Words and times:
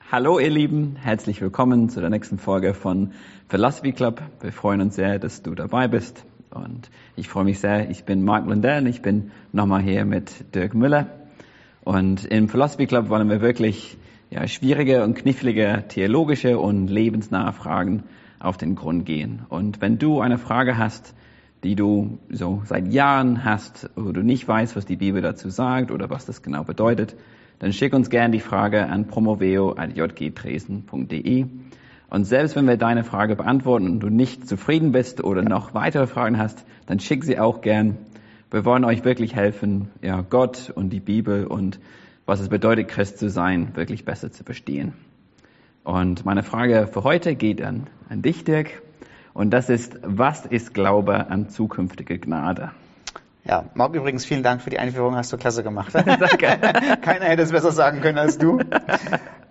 Hallo 0.00 0.38
ihr 0.38 0.50
Lieben, 0.50 0.96
herzlich 0.96 1.40
willkommen 1.40 1.88
zu 1.88 2.00
der 2.00 2.10
nächsten 2.10 2.38
Folge 2.38 2.74
von 2.74 3.12
Philosophy 3.48 3.92
Club. 3.92 4.22
Wir 4.40 4.52
freuen 4.52 4.80
uns 4.80 4.96
sehr, 4.96 5.18
dass 5.18 5.42
du 5.42 5.54
dabei 5.54 5.88
bist 5.88 6.24
und 6.50 6.90
ich 7.16 7.28
freue 7.28 7.44
mich 7.44 7.58
sehr. 7.58 7.90
Ich 7.90 8.04
bin 8.04 8.24
Mark 8.24 8.46
Lundell, 8.46 8.86
ich 8.86 9.02
bin 9.02 9.32
nochmal 9.52 9.82
hier 9.82 10.04
mit 10.04 10.54
Dirk 10.54 10.74
Müller 10.74 11.08
und 11.82 12.24
im 12.24 12.48
Philosophy 12.48 12.86
Club 12.86 13.08
wollen 13.08 13.28
wir 13.28 13.40
wirklich 13.40 13.98
ja, 14.30 14.46
schwierige 14.46 15.02
und 15.02 15.14
knifflige 15.14 15.84
theologische 15.88 16.58
und 16.58 16.88
lebensnahe 16.88 17.52
Fragen 17.52 18.04
auf 18.38 18.56
den 18.56 18.76
Grund 18.76 19.06
gehen. 19.06 19.46
Und 19.48 19.80
wenn 19.80 19.98
du 19.98 20.20
eine 20.20 20.38
Frage 20.38 20.78
hast, 20.78 21.14
die 21.64 21.74
du 21.74 22.18
so 22.30 22.62
seit 22.64 22.92
Jahren 22.92 23.44
hast, 23.44 23.90
wo 23.96 24.12
du 24.12 24.22
nicht 24.22 24.46
weißt, 24.46 24.76
was 24.76 24.86
die 24.86 24.96
Bibel 24.96 25.20
dazu 25.20 25.50
sagt 25.50 25.90
oder 25.90 26.10
was 26.10 26.26
das 26.26 26.42
genau 26.42 26.64
bedeutet, 26.64 27.16
dann 27.58 27.72
schick 27.72 27.94
uns 27.94 28.10
gerne 28.10 28.32
die 28.32 28.40
Frage 28.40 28.86
an 28.86 29.06
promoveo.jgdresden.de. 29.06 31.46
Und 32.08 32.24
selbst 32.24 32.54
wenn 32.56 32.66
wir 32.66 32.76
deine 32.76 33.04
Frage 33.04 33.36
beantworten 33.36 33.88
und 33.88 34.00
du 34.00 34.10
nicht 34.10 34.48
zufrieden 34.48 34.92
bist 34.92 35.24
oder 35.24 35.42
noch 35.42 35.72
weitere 35.74 36.06
Fragen 36.06 36.38
hast, 36.38 36.64
dann 36.86 37.00
schick 37.00 37.24
sie 37.24 37.38
auch 37.38 37.62
gern. 37.62 37.96
Wir 38.50 38.64
wollen 38.64 38.84
euch 38.84 39.04
wirklich 39.04 39.34
helfen, 39.34 39.88
ja, 40.02 40.20
Gott 40.20 40.70
und 40.74 40.90
die 40.90 41.00
Bibel 41.00 41.46
und 41.46 41.80
was 42.26 42.40
es 42.40 42.48
bedeutet, 42.48 42.88
Christ 42.88 43.18
zu 43.18 43.30
sein, 43.30 43.74
wirklich 43.74 44.04
besser 44.04 44.30
zu 44.30 44.44
verstehen. 44.44 44.92
Und 45.84 46.24
meine 46.24 46.42
Frage 46.42 46.88
für 46.92 47.04
heute 47.04 47.36
geht 47.36 47.62
an, 47.62 47.86
an 48.08 48.22
dich, 48.22 48.44
Dirk. 48.44 48.82
Und 49.34 49.50
das 49.50 49.68
ist, 49.68 49.98
was 50.02 50.46
ist 50.46 50.74
Glaube 50.74 51.28
an 51.28 51.48
zukünftige 51.48 52.18
Gnade? 52.18 52.70
Ja, 53.46 53.64
Marc, 53.74 53.94
übrigens 53.94 54.24
vielen 54.24 54.42
Dank 54.42 54.60
für 54.60 54.70
die 54.70 54.78
Einführung, 54.78 55.14
hast 55.14 55.32
du 55.32 55.36
klasse 55.36 55.62
gemacht. 55.62 55.94
Danke. 55.94 56.58
Keiner 57.00 57.26
hätte 57.26 57.42
es 57.42 57.52
besser 57.52 57.70
sagen 57.70 58.00
können 58.00 58.18
als 58.18 58.38
du. 58.38 58.58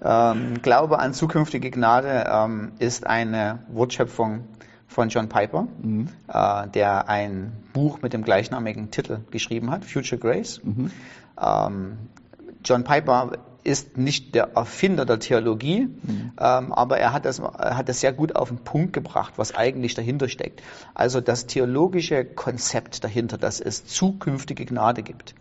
Ähm, 0.03 0.61
Glaube 0.61 0.99
an 0.99 1.13
zukünftige 1.13 1.71
Gnade 1.71 2.25
ähm, 2.29 2.73
ist 2.79 3.07
eine 3.07 3.59
Wortschöpfung 3.69 4.43
von 4.87 5.09
John 5.09 5.29
Piper, 5.29 5.67
mhm. 5.81 6.09
äh, 6.27 6.67
der 6.67 7.09
ein 7.09 7.53
Buch 7.73 8.01
mit 8.01 8.13
dem 8.13 8.23
gleichnamigen 8.23 8.91
Titel 8.91 9.19
geschrieben 9.31 9.71
hat, 9.71 9.85
Future 9.85 10.19
Grace. 10.19 10.61
Mhm. 10.63 10.91
Ähm, 11.41 11.97
John 12.63 12.83
Piper 12.83 13.31
ist 13.65 13.97
nicht 13.97 14.35
der 14.35 14.51
Erfinder 14.55 15.05
der 15.05 15.19
Theologie, 15.19 15.87
mhm. 15.87 16.31
ähm, 16.39 16.71
aber 16.71 16.99
er 16.99 17.13
hat, 17.13 17.25
das, 17.25 17.39
er 17.39 17.77
hat 17.77 17.89
das 17.89 17.99
sehr 17.99 18.13
gut 18.13 18.35
auf 18.35 18.49
den 18.49 18.59
Punkt 18.59 18.93
gebracht, 18.93 19.33
was 19.37 19.55
eigentlich 19.55 19.95
dahinter 19.95 20.29
steckt. 20.29 20.61
Also 20.93 21.19
das 21.19 21.47
theologische 21.47 22.23
Konzept 22.23 23.03
dahinter, 23.03 23.37
dass 23.37 23.59
es 23.59 23.85
zukünftige 23.85 24.65
Gnade 24.65 25.01
gibt 25.01 25.33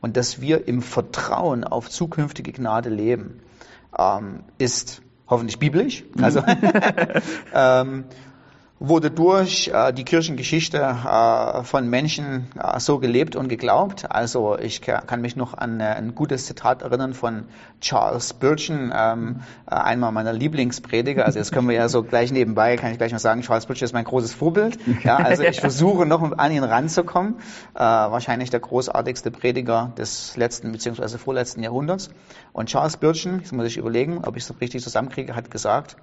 und 0.00 0.16
dass 0.16 0.40
wir 0.40 0.66
im 0.66 0.80
Vertrauen 0.80 1.64
auf 1.64 1.90
zukünftige 1.90 2.52
Gnade 2.52 2.88
leben, 2.88 3.40
ähm, 3.98 4.40
ist 4.58 5.02
hoffentlich 5.28 5.58
biblisch. 5.58 6.04
Mhm. 6.14 6.24
Also 6.24 6.42
ähm, 7.54 8.04
wurde 8.78 9.10
durch 9.10 9.68
äh, 9.68 9.92
die 9.92 10.04
Kirchengeschichte 10.04 10.78
äh, 10.78 11.62
von 11.62 11.88
Menschen 11.88 12.48
äh, 12.62 12.78
so 12.78 12.98
gelebt 12.98 13.34
und 13.34 13.48
geglaubt. 13.48 14.10
Also 14.10 14.58
ich 14.58 14.82
kann 14.82 15.22
mich 15.22 15.34
noch 15.34 15.54
an 15.54 15.80
äh, 15.80 15.84
ein 15.84 16.14
gutes 16.14 16.44
Zitat 16.44 16.82
erinnern 16.82 17.14
von 17.14 17.44
Charles 17.80 18.30
Spurgeon, 18.30 18.92
ähm, 18.94 19.40
äh, 19.66 19.74
einmal 19.74 20.12
meiner 20.12 20.34
Lieblingsprediger. 20.34 21.24
Also 21.24 21.38
jetzt 21.38 21.52
können 21.52 21.68
wir 21.68 21.74
ja 21.74 21.88
so 21.88 22.02
gleich 22.02 22.32
nebenbei, 22.32 22.76
kann 22.76 22.92
ich 22.92 22.98
gleich 22.98 23.12
mal 23.12 23.18
sagen, 23.18 23.40
Charles 23.40 23.64
Spurgeon 23.64 23.86
ist 23.86 23.94
mein 23.94 24.04
großes 24.04 24.34
Vorbild. 24.34 24.78
Ja, 25.02 25.16
also 25.16 25.42
ich 25.42 25.60
versuche 25.60 26.04
noch 26.04 26.36
an 26.36 26.52
ihn 26.52 26.64
ranzukommen. 26.64 27.36
Äh, 27.74 27.80
wahrscheinlich 27.80 28.50
der 28.50 28.60
großartigste 28.60 29.30
Prediger 29.30 29.92
des 29.96 30.36
letzten 30.36 30.72
bzw. 30.72 31.16
vorletzten 31.16 31.62
Jahrhunderts. 31.62 32.10
Und 32.52 32.68
Charles 32.68 32.94
Spurgeon, 32.94 33.38
jetzt 33.38 33.52
muss 33.52 33.66
ich 33.66 33.78
überlegen, 33.78 34.22
ob 34.22 34.36
ich 34.36 34.42
es 34.42 34.60
richtig 34.60 34.82
zusammenkriege, 34.82 35.34
hat 35.34 35.50
gesagt, 35.50 35.96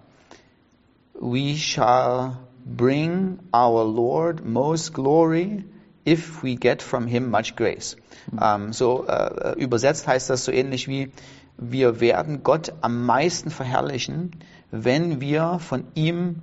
We 1.20 1.56
shall 1.56 2.38
bring 2.66 3.40
our 3.54 3.84
Lord 3.84 4.46
most 4.46 4.94
glory 4.94 5.66
if 6.06 6.44
we 6.44 6.56
get 6.56 6.82
from 6.82 7.08
him 7.08 7.30
much 7.30 7.56
grace. 7.56 7.96
Ähm, 8.42 8.74
so 8.74 9.06
äh, 9.08 9.54
übersetzt 9.58 10.08
heißt 10.08 10.30
das 10.30 10.46
so 10.46 10.52
ähnlich 10.52 10.88
wie 10.88 11.12
wir 11.58 12.00
werden 12.00 12.44
Gott 12.44 12.74
am 12.82 13.06
meisten 13.06 13.52
verherrlichen, 13.52 14.32
wenn 14.72 15.22
wir 15.22 15.60
von 15.60 15.86
ihm 15.94 16.42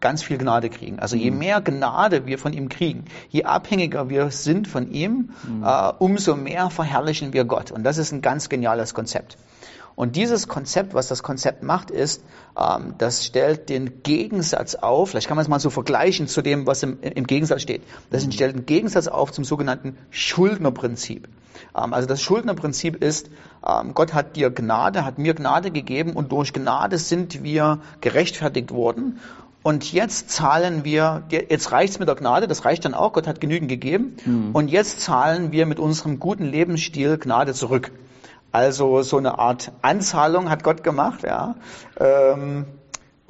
ganz 0.00 0.22
viel 0.22 0.38
Gnade 0.38 0.70
kriegen. 0.70 0.98
Also 0.98 1.16
je 1.16 1.30
mhm. 1.30 1.38
mehr 1.38 1.60
Gnade 1.60 2.26
wir 2.26 2.38
von 2.38 2.52
ihm 2.52 2.68
kriegen, 2.68 3.04
je 3.28 3.44
abhängiger 3.44 4.08
wir 4.08 4.30
sind 4.30 4.66
von 4.66 4.90
ihm, 4.90 5.30
mhm. 5.46 5.62
äh, 5.64 5.92
umso 5.98 6.36
mehr 6.36 6.70
verherrlichen 6.70 7.32
wir 7.32 7.44
Gott. 7.44 7.70
Und 7.70 7.84
das 7.84 7.98
ist 7.98 8.12
ein 8.12 8.22
ganz 8.22 8.48
geniales 8.48 8.94
Konzept. 8.94 9.36
Und 10.00 10.16
dieses 10.16 10.48
Konzept, 10.48 10.94
was 10.94 11.08
das 11.08 11.22
Konzept 11.22 11.62
macht, 11.62 11.90
ist, 11.90 12.24
ähm, 12.58 12.94
das 12.96 13.26
stellt 13.26 13.68
den 13.68 14.02
Gegensatz 14.02 14.74
auf, 14.74 15.10
vielleicht 15.10 15.28
kann 15.28 15.36
man 15.36 15.42
es 15.42 15.48
mal 15.50 15.60
so 15.60 15.68
vergleichen 15.68 16.26
zu 16.26 16.40
dem, 16.40 16.66
was 16.66 16.82
im, 16.82 17.02
im 17.02 17.26
Gegensatz 17.26 17.60
steht. 17.60 17.82
Das 18.08 18.24
mhm. 18.24 18.32
stellt 18.32 18.56
einen 18.56 18.64
Gegensatz 18.64 19.08
auf 19.08 19.30
zum 19.30 19.44
sogenannten 19.44 19.98
Schuldnerprinzip. 20.08 21.28
Ähm, 21.76 21.92
also 21.92 22.08
das 22.08 22.22
Schuldnerprinzip 22.22 22.96
ist, 22.96 23.28
ähm, 23.62 23.92
Gott 23.92 24.14
hat 24.14 24.36
dir 24.36 24.48
Gnade, 24.48 25.04
hat 25.04 25.18
mir 25.18 25.34
Gnade 25.34 25.70
gegeben 25.70 26.14
und 26.14 26.32
durch 26.32 26.54
Gnade 26.54 26.96
sind 26.96 27.42
wir 27.42 27.80
gerechtfertigt 28.00 28.70
worden. 28.70 29.20
Und 29.62 29.92
jetzt 29.92 30.30
zahlen 30.30 30.82
wir, 30.82 31.24
jetzt 31.30 31.72
reicht's 31.72 31.98
mit 31.98 32.08
der 32.08 32.14
Gnade, 32.14 32.48
das 32.48 32.64
reicht 32.64 32.86
dann 32.86 32.94
auch, 32.94 33.12
Gott 33.12 33.26
hat 33.26 33.38
genügend 33.38 33.68
gegeben. 33.68 34.16
Mhm. 34.24 34.50
Und 34.54 34.68
jetzt 34.68 35.02
zahlen 35.02 35.52
wir 35.52 35.66
mit 35.66 35.78
unserem 35.78 36.18
guten 36.18 36.46
Lebensstil 36.46 37.18
Gnade 37.18 37.52
zurück. 37.52 37.92
Also 38.52 39.02
so 39.02 39.18
eine 39.18 39.38
Art 39.38 39.72
Anzahlung 39.82 40.50
hat 40.50 40.64
Gott 40.64 40.82
gemacht, 40.82 41.22
ja. 41.22 41.54
Ähm, 41.98 42.66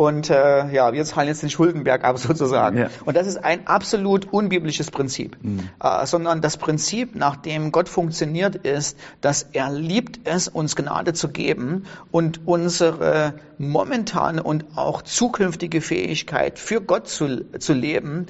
und 0.00 0.31
äh, 0.31 0.72
ja, 0.72 0.94
wir 0.94 1.04
zahlen 1.04 1.28
jetzt 1.28 1.42
den 1.42 1.50
Schuldenberg 1.50 2.04
ab 2.04 2.19
sozusagen. 2.19 2.78
Ja. 2.78 2.88
Und 3.04 3.19
das 3.19 3.26
ist 3.26 3.44
ein 3.44 3.66
absolut 3.66 4.32
unbiblisches 4.32 4.91
Prinzip, 4.91 5.36
mhm. 5.42 5.69
äh, 5.78 6.06
sondern 6.06 6.41
das 6.41 6.56
Prinzip, 6.56 7.14
nach 7.14 7.36
dem 7.36 7.70
Gott 7.70 7.86
funktioniert, 7.91 8.56
ist, 8.56 8.97
dass 9.20 9.42
er 9.53 9.70
liebt 9.70 10.20
es, 10.25 10.48
uns 10.48 10.75
Gnade 10.75 11.12
zu 11.12 11.28
geben 11.28 11.84
und 12.10 12.41
unsere 12.47 13.34
momentane 13.59 14.42
und 14.42 14.64
auch 14.75 15.03
zukünftige 15.03 15.82
Fähigkeit 15.82 16.59
für 16.59 16.80
Gott 16.80 17.06
zu, 17.06 17.44
zu 17.59 17.75
leben 17.75 18.26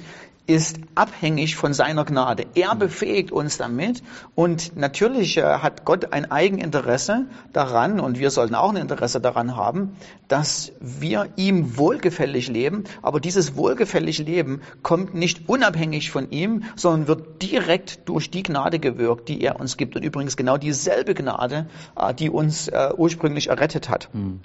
ist 0.51 0.77
abhängig 0.95 1.55
von 1.55 1.73
seiner 1.73 2.03
Gnade. 2.03 2.45
Er 2.55 2.75
befähigt 2.75 3.31
uns 3.31 3.57
damit 3.57 4.03
und 4.35 4.75
natürlich 4.75 5.37
äh, 5.37 5.43
hat 5.43 5.85
Gott 5.85 6.11
ein 6.11 6.29
Eigeninteresse 6.29 7.27
daran 7.53 7.99
und 8.01 8.19
wir 8.19 8.31
sollten 8.31 8.55
auch 8.55 8.69
ein 8.69 8.75
Interesse 8.75 9.21
daran 9.21 9.55
haben, 9.55 9.95
dass 10.27 10.73
wir 10.81 11.29
ihm 11.37 11.77
wohlgefällig 11.77 12.49
leben, 12.49 12.83
aber 13.01 13.21
dieses 13.21 13.55
wohlgefällige 13.55 14.23
Leben 14.23 14.61
kommt 14.83 15.13
nicht 15.13 15.47
unabhängig 15.47 16.11
von 16.11 16.29
ihm, 16.31 16.63
sondern 16.75 17.07
wird 17.07 17.41
direkt 17.41 18.09
durch 18.09 18.29
die 18.29 18.43
Gnade 18.43 18.79
gewirkt, 18.79 19.29
die 19.29 19.41
er 19.41 19.59
uns 19.59 19.77
gibt 19.77 19.95
und 19.95 20.03
übrigens 20.03 20.35
genau 20.35 20.57
dieselbe 20.57 21.13
Gnade, 21.13 21.67
äh, 21.95 22.13
die 22.13 22.29
uns 22.29 22.67
äh, 22.67 22.89
ursprünglich 22.95 23.47
errettet 23.47 23.89
hat. 23.89 24.09
Mhm. 24.13 24.41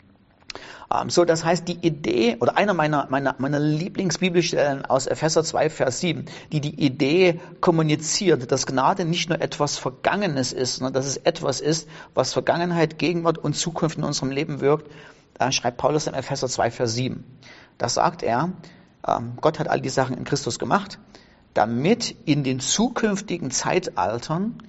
Ähm, 0.93 1.11
so, 1.11 1.25
das 1.25 1.45
heißt, 1.45 1.67
die 1.69 1.87
Idee, 1.87 2.37
oder 2.41 2.57
einer 2.57 2.75
meiner, 2.75 3.07
meiner, 3.11 3.35
meiner 3.39 3.59
Lieblingsbibelstellen 3.59 4.85
aus 4.85 5.07
Epheser 5.07 5.43
2, 5.43 5.71
Vers 5.71 6.01
7, 6.01 6.27
die 6.53 6.61
die 6.61 6.75
Idee 6.75 7.41
kommuniziert, 7.61 8.51
dass 8.51 8.67
Gnade 8.67 9.05
nicht 9.05 9.29
nur 9.29 9.41
etwas 9.41 9.79
Vergangenes 9.79 10.53
ist, 10.53 10.77
sondern 10.77 10.95
dass 10.95 11.07
es 11.07 11.17
etwas 11.17 11.61
ist, 11.61 11.89
was 12.15 12.33
Vergangenheit, 12.33 12.99
Gegenwart 12.99 13.39
und 13.39 13.55
Zukunft 13.55 13.99
in 13.99 14.05
unserem 14.05 14.31
Leben 14.31 14.61
wirkt, 14.61 14.91
schreibt 15.51 15.77
Paulus 15.77 16.07
in 16.07 16.15
Epheser 16.15 16.49
2, 16.49 16.71
Vers 16.71 16.95
7. 16.95 17.25
Da 17.79 17.89
sagt 17.89 18.23
er, 18.23 18.53
ähm, 19.07 19.33
Gott 19.41 19.59
hat 19.59 19.69
all 19.69 19.81
die 19.81 19.89
Sachen 19.89 20.17
in 20.17 20.25
Christus 20.25 20.59
gemacht, 20.59 20.99
damit 21.55 22.15
in 22.25 22.45
den 22.45 22.61
zukünftigen 22.61 23.51
Zeitaltern 23.51 24.63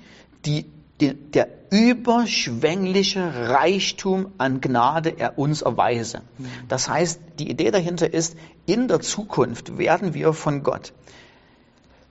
die 0.45 0.65
der 0.99 1.47
überschwängliche 1.69 3.49
Reichtum 3.49 4.31
an 4.37 4.61
Gnade 4.61 5.13
er 5.17 5.37
uns 5.37 5.61
erweise. 5.61 6.21
Das 6.67 6.89
heißt, 6.89 7.19
die 7.39 7.49
Idee 7.49 7.71
dahinter 7.71 8.13
ist, 8.13 8.35
in 8.65 8.87
der 8.87 9.01
Zukunft 9.01 9.77
werden 9.77 10.13
wir 10.13 10.33
von 10.33 10.63
Gott 10.63 10.93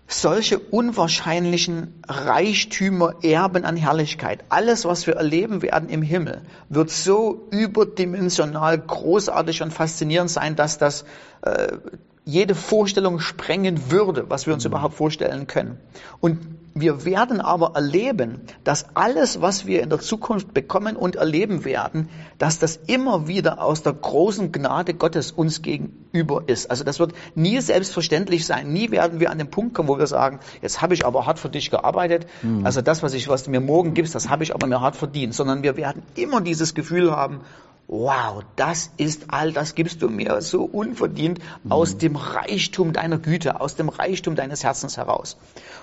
solche 0.09 0.59
unwahrscheinlichen 0.59 1.95
Reichtümer 2.07 3.17
erben 3.23 3.65
an 3.65 3.77
Herrlichkeit. 3.77 4.45
Alles, 4.49 4.85
was 4.85 5.07
wir 5.07 5.15
erleben 5.15 5.63
werden 5.63 5.89
im 5.89 6.03
Himmel, 6.03 6.43
wird 6.69 6.91
so 6.91 7.49
überdimensional 7.51 8.79
großartig 8.79 9.63
und 9.63 9.73
faszinierend 9.73 10.31
sein, 10.31 10.55
dass 10.55 10.79
das 10.79 11.05
äh, 11.43 11.79
jede 12.25 12.55
Vorstellung 12.55 13.19
sprengen 13.19 13.91
würde, 13.91 14.31
was 14.31 14.47
wir 14.47 14.55
uns 14.55 14.65
überhaupt 14.65 14.95
vorstellen 14.95 15.47
können. 15.47 15.79
Und 16.21 16.39
wir 16.79 17.07
werden 17.07 17.41
aber 17.41 17.73
erleben, 17.75 18.43
dass 18.63 18.85
alles, 18.95 19.41
was 19.41 19.65
wir 19.65 19.83
in 19.83 19.89
der 19.89 19.99
Zukunft 19.99 20.53
bekommen 20.53 20.95
und 20.95 21.17
erleben 21.17 21.65
werden, 21.65 22.11
dass 22.37 22.59
das 22.59 22.79
immer 22.87 23.27
wieder 23.27 23.63
aus 23.63 23.83
der 23.83 23.95
großen 23.95 24.53
Gnade 24.53 24.93
Gottes 24.93 25.33
uns 25.33 25.63
gegenüber 25.63 26.43
ist. 26.47 26.71
Also 26.71 26.85
das 26.85 26.99
wird 26.99 27.15
nie 27.35 27.61
selbstverständlich 27.63 28.45
sein. 28.45 28.75
Nie 28.75 28.91
werden 28.91 29.21
wir 29.21 29.31
an 29.31 29.39
den 29.39 29.51
Punkt 29.51 29.73
kommen, 29.73 29.89
wo 29.89 29.99
wir 29.99 30.07
sagen, 30.07 30.39
jetzt 30.61 30.83
habe 30.83 30.93
ich 30.93 31.07
aber 31.07 31.25
hart 31.25 31.39
für 31.39 31.49
dich 31.49 31.71
gearbeitet. 31.71 32.27
Mhm. 32.43 32.67
Also 32.67 32.83
das, 32.83 33.03
was 33.03 33.15
ich, 33.15 33.27
was 33.29 33.45
du 33.45 33.51
mir 33.51 33.61
morgen 33.61 33.95
gibst, 33.95 34.15
das 34.15 34.29
habe 34.29 34.45
ich 34.45 34.55
aber 34.55 34.67
mir 34.67 34.83
hart 34.83 34.97
verdient. 34.97 35.35
Sondern 35.35 35.63
wir 35.63 35.79
werden 35.79 36.03
immer 36.15 36.43
dieses 36.43 36.75
Gefühl 36.75 37.11
haben, 37.11 37.41
wow, 37.89 38.43
das 38.57 38.91
ist 38.97 39.27
all, 39.29 39.53
das 39.53 39.75
gibst 39.75 40.03
du 40.03 40.09
mir 40.09 40.41
so 40.41 40.65
unverdient 40.65 41.39
mhm. 41.63 41.73
aus 41.73 41.99
dem 41.99 42.17
Reichtum 42.17 42.93
deiner 42.93 43.19
Güte, 43.19 43.61
aus 43.61 43.77
dem 43.77 43.89
Reichtum 43.89 44.35
deines 44.35 44.65
Herzens 44.65 44.97
heraus. 44.97 45.37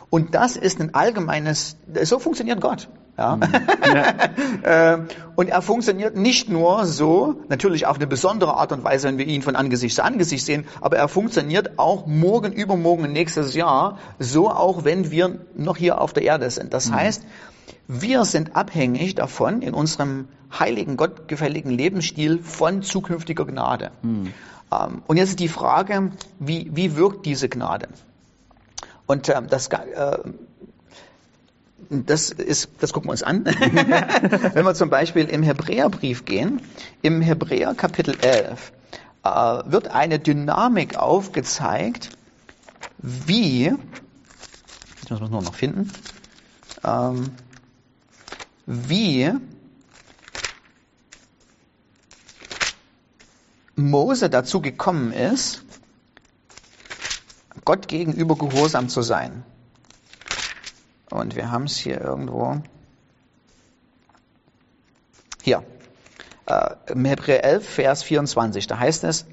Und 0.09 0.35
das 0.35 0.57
ist 0.57 0.79
ein 0.83 0.93
allgemeines, 0.93 1.77
so 2.03 2.19
funktioniert 2.19 2.61
Gott. 2.61 2.89
Ja. 3.17 3.35
Mhm. 3.35 3.43
ja. 3.93 4.13
Ähm, 4.63 5.07
und 5.35 5.49
er 5.49 5.61
funktioniert 5.61 6.15
nicht 6.15 6.49
nur 6.49 6.85
so, 6.85 7.35
natürlich 7.49 7.85
auf 7.85 7.97
eine 7.97 8.07
besondere 8.07 8.55
Art 8.55 8.71
und 8.71 8.83
Weise, 8.83 9.07
wenn 9.07 9.17
wir 9.17 9.27
ihn 9.27 9.41
von 9.41 9.55
Angesicht 9.55 9.95
zu 9.95 10.03
Angesicht 10.03 10.45
sehen, 10.45 10.65
aber 10.81 10.97
er 10.97 11.07
funktioniert 11.07 11.77
auch 11.77 12.07
morgen, 12.07 12.51
übermorgen, 12.51 13.11
nächstes 13.11 13.53
Jahr, 13.53 13.99
so 14.19 14.49
auch 14.49 14.83
wenn 14.83 15.11
wir 15.11 15.39
noch 15.55 15.77
hier 15.77 16.01
auf 16.01 16.13
der 16.13 16.23
Erde 16.23 16.49
sind. 16.49 16.73
Das 16.73 16.89
mhm. 16.89 16.95
heißt, 16.95 17.23
wir 17.87 18.25
sind 18.25 18.55
abhängig 18.55 19.15
davon, 19.15 19.61
in 19.61 19.73
unserem 19.73 20.27
heiligen, 20.57 20.97
gottgefälligen 20.97 21.71
Lebensstil 21.71 22.39
von 22.41 22.81
zukünftiger 22.81 23.45
Gnade. 23.45 23.91
Hm. 24.01 24.33
Ähm, 24.71 25.03
und 25.07 25.17
jetzt 25.17 25.29
ist 25.29 25.39
die 25.39 25.47
Frage, 25.47 26.11
wie, 26.39 26.69
wie 26.73 26.95
wirkt 26.95 27.25
diese 27.25 27.49
Gnade? 27.49 27.89
Und 29.05 29.29
ähm, 29.29 29.47
das, 29.49 29.67
äh, 29.67 30.17
das 32.05 32.29
ist, 32.29 32.69
das 32.79 32.93
gucken 32.93 33.09
wir 33.09 33.11
uns 33.11 33.23
an. 33.23 33.45
Wenn 34.53 34.65
wir 34.65 34.73
zum 34.73 34.89
Beispiel 34.89 35.25
im 35.25 35.43
Hebräerbrief 35.43 36.25
gehen, 36.25 36.61
im 37.01 37.21
Hebräer 37.21 37.73
Kapitel 37.75 38.17
11 38.19 38.73
äh, 39.23 39.29
wird 39.65 39.89
eine 39.89 40.19
Dynamik 40.19 40.95
aufgezeigt, 40.97 42.09
wie, 42.97 43.65
jetzt 43.65 43.77
müssen 45.09 45.19
wir 45.19 45.21
es 45.21 45.31
nur 45.31 45.41
noch 45.41 45.55
finden, 45.55 45.91
ähm, 46.83 47.31
wie 48.65 49.31
Mose 53.75 54.29
dazu 54.29 54.61
gekommen 54.61 55.11
ist, 55.11 55.63
Gott 57.65 57.87
gegenüber 57.87 58.35
gehorsam 58.35 58.89
zu 58.89 59.01
sein. 59.01 59.43
Und 61.13 61.35
wir 61.35 61.51
haben 61.51 61.65
es 61.65 61.77
hier 61.77 62.01
irgendwo. 62.01 62.57
Hier, 65.43 65.63
äh, 66.47 66.71
im 66.87 67.05
Hebräer 67.05 67.43
11, 67.43 67.69
Vers 67.69 68.01
24, 68.01 68.65
da 68.65 68.79
heißt 68.79 69.03
es, 69.03 69.27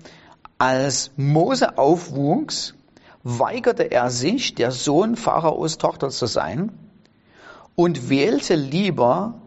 als 0.58 1.10
Mose 1.16 1.78
aufwuchs, 1.78 2.74
weigerte 3.22 3.84
er 3.84 4.10
sich, 4.10 4.54
der 4.54 4.72
Sohn 4.72 5.16
Pharaos 5.16 5.78
Tochter 5.78 6.10
zu 6.10 6.26
sein 6.26 6.70
und 7.76 8.10
wählte 8.10 8.56
lieber 8.56 9.40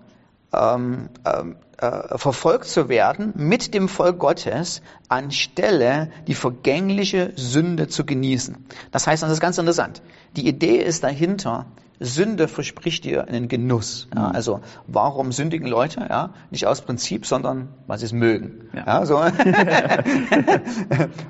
ähm, 0.53 1.09
ähm, 1.25 1.55
äh, 1.77 2.17
verfolgt 2.17 2.65
zu 2.65 2.88
werden 2.88 3.33
mit 3.35 3.73
dem 3.73 3.89
Volk 3.89 4.19
Gottes, 4.19 4.81
anstelle 5.09 6.09
die 6.27 6.35
vergängliche 6.35 7.33
Sünde 7.35 7.88
zu 7.88 8.05
genießen. 8.05 8.57
Das 8.91 9.07
heißt, 9.07 9.23
das 9.23 9.31
ist 9.31 9.41
ganz 9.41 9.57
interessant. 9.57 10.01
Die 10.35 10.47
Idee 10.47 10.77
ist 10.77 11.03
dahinter, 11.03 11.65
Sünde 12.00 12.47
verspricht 12.47 13.05
dir 13.05 13.27
einen 13.27 13.47
Genuss. 13.47 14.07
Ja, 14.13 14.29
mhm. 14.29 14.35
also 14.35 14.61
warum 14.88 15.31
sündigen 15.31 15.67
Leute? 15.67 16.05
Ja, 16.09 16.33
nicht 16.51 16.67
aus 16.67 16.81
Prinzip, 16.81 17.25
sondern 17.25 17.69
weil 17.88 17.97
sie 17.97 18.05
es 18.05 18.13
mögen. 18.13 18.69
Ja. 18.73 19.05
so. 19.05 19.15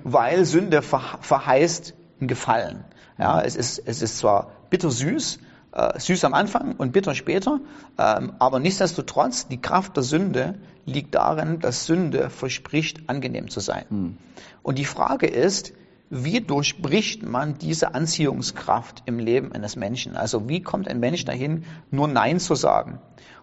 weil 0.03 0.45
Sünde 0.45 0.81
verheißt 0.81 1.93
ein 2.21 2.27
Gefallen. 2.27 2.85
Ja, 3.17 3.41
es 3.41 3.55
ist, 3.55 3.79
es 3.85 4.01
ist 4.01 4.17
zwar 4.17 4.51
bittersüß, 4.69 5.39
äh, 5.73 5.99
süß 5.99 6.23
am 6.25 6.33
Anfang 6.33 6.75
und 6.77 6.91
bitter 6.91 7.15
später, 7.15 7.59
ähm, 7.97 8.33
aber 8.39 8.59
nichtsdestotrotz, 8.59 9.47
die 9.47 9.61
Kraft 9.61 9.95
der 9.95 10.03
Sünde 10.03 10.55
liegt 10.85 11.15
darin, 11.15 11.59
dass 11.59 11.85
Sünde 11.85 12.29
verspricht, 12.29 13.09
angenehm 13.09 13.49
zu 13.49 13.59
sein. 13.59 13.85
Hm. 13.89 14.17
Und 14.61 14.77
die 14.77 14.85
Frage 14.85 15.27
ist, 15.27 15.73
wie 16.09 16.41
durchbricht 16.41 17.23
man 17.23 17.57
diese 17.57 17.95
Anziehungskraft 17.95 19.01
im 19.07 19.17
Leben 19.17 19.51
eines 19.51 19.75
Menschen? 19.75 20.15
Also 20.15 20.47
wie 20.47 20.61
kommt 20.61 20.87
ein 20.87 20.99
Mensch 20.99 21.25
dahin, 21.25 21.65
nur 21.89 22.07
Nein 22.07 22.39
zu 22.39 22.53
sagen? 22.53 22.99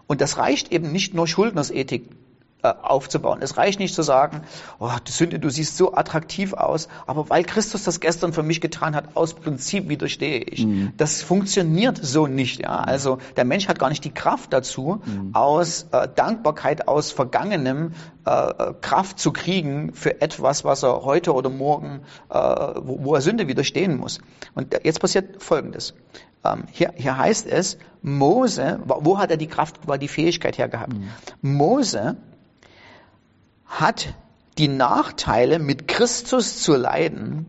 Und 0.07 0.21
das 0.21 0.37
reicht 0.37 0.71
eben 0.71 0.91
nicht 0.91 1.13
nur 1.13 1.27
Schuldnersethik 1.27 2.09
aufzubauen. 2.63 3.39
Es 3.41 3.57
reicht 3.57 3.79
nicht 3.79 3.95
zu 3.95 4.03
sagen, 4.03 4.41
oh, 4.79 4.89
Sünde, 5.07 5.39
du 5.39 5.49
siehst 5.49 5.77
so 5.77 5.93
attraktiv 5.93 6.53
aus, 6.53 6.87
aber 7.07 7.29
weil 7.29 7.43
Christus 7.43 7.83
das 7.83 7.99
gestern 7.99 8.33
für 8.33 8.43
mich 8.43 8.61
getan 8.61 8.95
hat, 8.95 9.15
aus 9.15 9.33
Prinzip 9.33 9.89
widerstehe 9.89 10.39
ich. 10.39 10.65
Mhm. 10.65 10.93
Das 10.97 11.21
funktioniert 11.21 11.99
so 12.01 12.27
nicht. 12.27 12.61
Ja? 12.61 12.79
Also 12.79 13.17
der 13.35 13.45
Mensch 13.45 13.67
hat 13.67 13.79
gar 13.79 13.89
nicht 13.89 14.03
die 14.03 14.13
Kraft 14.13 14.53
dazu, 14.53 15.01
mhm. 15.05 15.33
aus 15.33 15.87
äh, 15.91 16.07
Dankbarkeit, 16.13 16.87
aus 16.87 17.11
Vergangenem 17.11 17.93
äh, 18.25 18.73
Kraft 18.81 19.19
zu 19.19 19.33
kriegen 19.33 19.93
für 19.93 20.21
etwas, 20.21 20.63
was 20.63 20.83
er 20.83 21.03
heute 21.03 21.33
oder 21.33 21.49
morgen, 21.49 22.01
äh, 22.29 22.35
wo, 22.35 23.03
wo 23.03 23.15
er 23.15 23.21
Sünde 23.21 23.47
widerstehen 23.47 23.97
muss. 23.97 24.19
Und 24.53 24.79
jetzt 24.83 24.99
passiert 24.99 25.41
Folgendes. 25.41 25.95
Ähm, 26.43 26.63
hier, 26.71 26.93
hier 26.95 27.17
heißt 27.17 27.47
es, 27.47 27.77
Mose, 28.01 28.79
wo 28.85 29.19
hat 29.19 29.31
er 29.31 29.37
die 29.37 29.47
Kraft, 29.47 29.79
wo 29.85 29.93
hat 29.93 30.01
die 30.01 30.07
Fähigkeit 30.07 30.57
hergehabt? 30.57 30.93
Mhm. 30.93 31.09
Mose 31.41 32.17
hat 33.71 34.13
die 34.57 34.67
Nachteile, 34.67 35.57
mit 35.57 35.87
Christus 35.87 36.61
zu 36.61 36.75
leiden, 36.75 37.45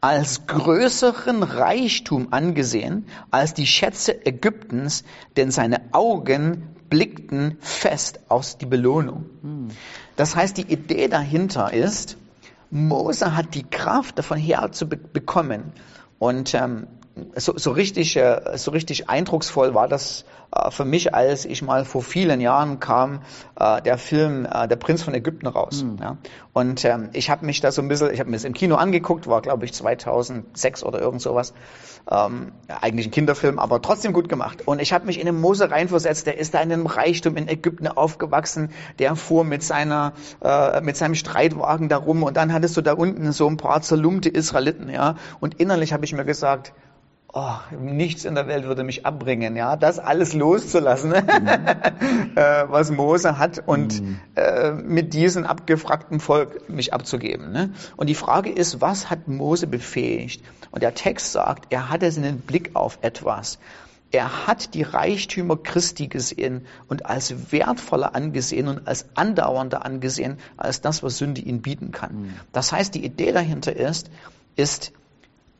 als 0.00 0.46
größeren 0.46 1.42
Reichtum 1.42 2.28
angesehen 2.30 3.06
als 3.30 3.54
die 3.54 3.66
Schätze 3.66 4.24
Ägyptens, 4.26 5.02
denn 5.36 5.50
seine 5.50 5.80
Augen 5.92 6.76
blickten 6.90 7.56
fest 7.60 8.20
auf 8.28 8.56
die 8.56 8.66
Belohnung. 8.66 9.24
Das 10.16 10.36
heißt, 10.36 10.58
die 10.58 10.70
Idee 10.70 11.08
dahinter 11.08 11.72
ist, 11.72 12.16
Mose 12.70 13.34
hat 13.34 13.54
die 13.54 13.62
Kraft 13.62 14.18
davon 14.18 14.38
her 14.38 14.72
zu 14.72 14.88
be 14.88 14.96
bekommen. 14.96 15.72
Und 16.18 16.54
ähm, 16.54 16.86
so, 17.36 17.56
so, 17.56 17.70
richtig, 17.70 18.16
äh, 18.16 18.56
so 18.56 18.70
richtig 18.72 19.08
eindrucksvoll 19.08 19.74
war 19.74 19.86
das 19.86 20.24
äh, 20.52 20.70
für 20.70 20.84
mich, 20.84 21.14
als 21.14 21.44
ich 21.44 21.62
mal 21.62 21.84
vor 21.84 22.02
vielen 22.02 22.40
Jahren 22.40 22.80
kam, 22.80 23.20
äh, 23.58 23.80
der 23.82 23.98
Film 23.98 24.44
Der 24.44 24.76
Prinz 24.76 25.02
von 25.02 25.14
Ägypten 25.14 25.46
raus. 25.46 25.84
Mhm. 25.84 25.98
Ja. 26.00 26.16
Und 26.52 26.84
ähm, 26.84 27.10
ich 27.12 27.30
habe 27.30 27.46
mich 27.46 27.60
da 27.60 27.70
so 27.70 27.82
ein 27.82 27.88
bisschen, 27.88 28.12
ich 28.12 28.20
habe 28.20 28.30
mir 28.30 28.36
das 28.36 28.44
im 28.44 28.52
Kino 28.52 28.76
angeguckt, 28.76 29.26
war 29.26 29.42
glaube 29.42 29.64
ich 29.64 29.72
2006 29.72 30.82
oder 30.82 31.00
irgend 31.00 31.22
sowas. 31.22 31.54
Ähm, 32.10 32.52
eigentlich 32.68 33.06
ein 33.06 33.12
Kinderfilm, 33.12 33.58
aber 33.58 33.80
trotzdem 33.80 34.12
gut 34.12 34.28
gemacht. 34.28 34.66
Und 34.66 34.80
ich 34.80 34.92
habe 34.92 35.06
mich 35.06 35.18
in 35.18 35.26
den 35.26 35.40
Mose 35.40 35.70
reinversetzt, 35.70 36.26
der 36.26 36.38
ist 36.38 36.52
da 36.52 36.60
in 36.60 36.72
einem 36.72 36.86
Reichtum 36.86 37.36
in 37.36 37.48
Ägypten 37.48 37.88
aufgewachsen, 37.88 38.70
der 38.98 39.16
fuhr 39.16 39.44
mit 39.44 39.62
seiner, 39.62 40.12
äh, 40.42 40.80
mit 40.80 40.96
seinem 40.96 41.14
Streitwagen 41.14 41.88
da 41.88 41.96
rum 41.96 42.22
und 42.22 42.36
dann 42.36 42.52
hattest 42.52 42.76
du 42.76 42.82
da 42.82 42.92
unten 42.92 43.32
so 43.32 43.48
ein 43.48 43.56
paar 43.56 43.80
zerlumpte 43.82 44.28
Israeliten, 44.28 44.90
ja. 44.90 45.16
Und 45.40 45.60
innerlich 45.60 45.92
habe 45.92 46.04
ich 46.04 46.12
mir 46.12 46.24
gesagt, 46.24 46.74
oh, 47.34 47.56
nichts 47.78 48.24
in 48.24 48.36
der 48.36 48.46
Welt 48.46 48.64
würde 48.64 48.84
mich 48.84 49.04
abbringen, 49.04 49.56
ja, 49.56 49.76
das 49.76 49.98
alles 49.98 50.32
loszulassen, 50.32 51.10
mhm. 51.10 51.16
äh, 52.36 52.64
was 52.68 52.90
Mose 52.90 53.38
hat 53.38 53.62
und 53.66 54.00
mhm. 54.00 54.20
äh, 54.36 54.70
mit 54.72 55.14
diesem 55.14 55.44
abgefragten 55.44 56.20
Volk 56.20 56.68
mich 56.68 56.94
abzugeben. 56.94 57.50
Ne? 57.50 57.70
Und 57.96 58.08
die 58.08 58.14
Frage 58.14 58.50
ist, 58.50 58.80
was 58.80 59.10
hat 59.10 59.26
Mose 59.26 59.66
befähigt? 59.66 60.42
Und 60.70 60.82
der 60.82 60.94
Text 60.94 61.32
sagt, 61.32 61.72
er 61.72 61.90
hatte 61.90 62.10
seinen 62.10 62.38
Blick 62.38 62.70
auf 62.74 62.98
etwas. 63.02 63.58
Er 64.12 64.46
hat 64.46 64.74
die 64.74 64.82
Reichtümer 64.82 65.56
Christi 65.56 66.06
gesehen 66.06 66.66
und 66.86 67.06
als 67.06 67.50
wertvoller 67.50 68.14
angesehen 68.14 68.68
und 68.68 68.86
als 68.86 69.06
andauernder 69.16 69.84
angesehen 69.84 70.38
als 70.56 70.80
das, 70.80 71.02
was 71.02 71.18
Sünde 71.18 71.40
ihn 71.40 71.62
bieten 71.62 71.90
kann. 71.90 72.22
Mhm. 72.22 72.34
Das 72.52 72.70
heißt, 72.70 72.94
die 72.94 73.04
Idee 73.04 73.32
dahinter 73.32 73.74
ist, 73.74 74.10
ist, 74.54 74.92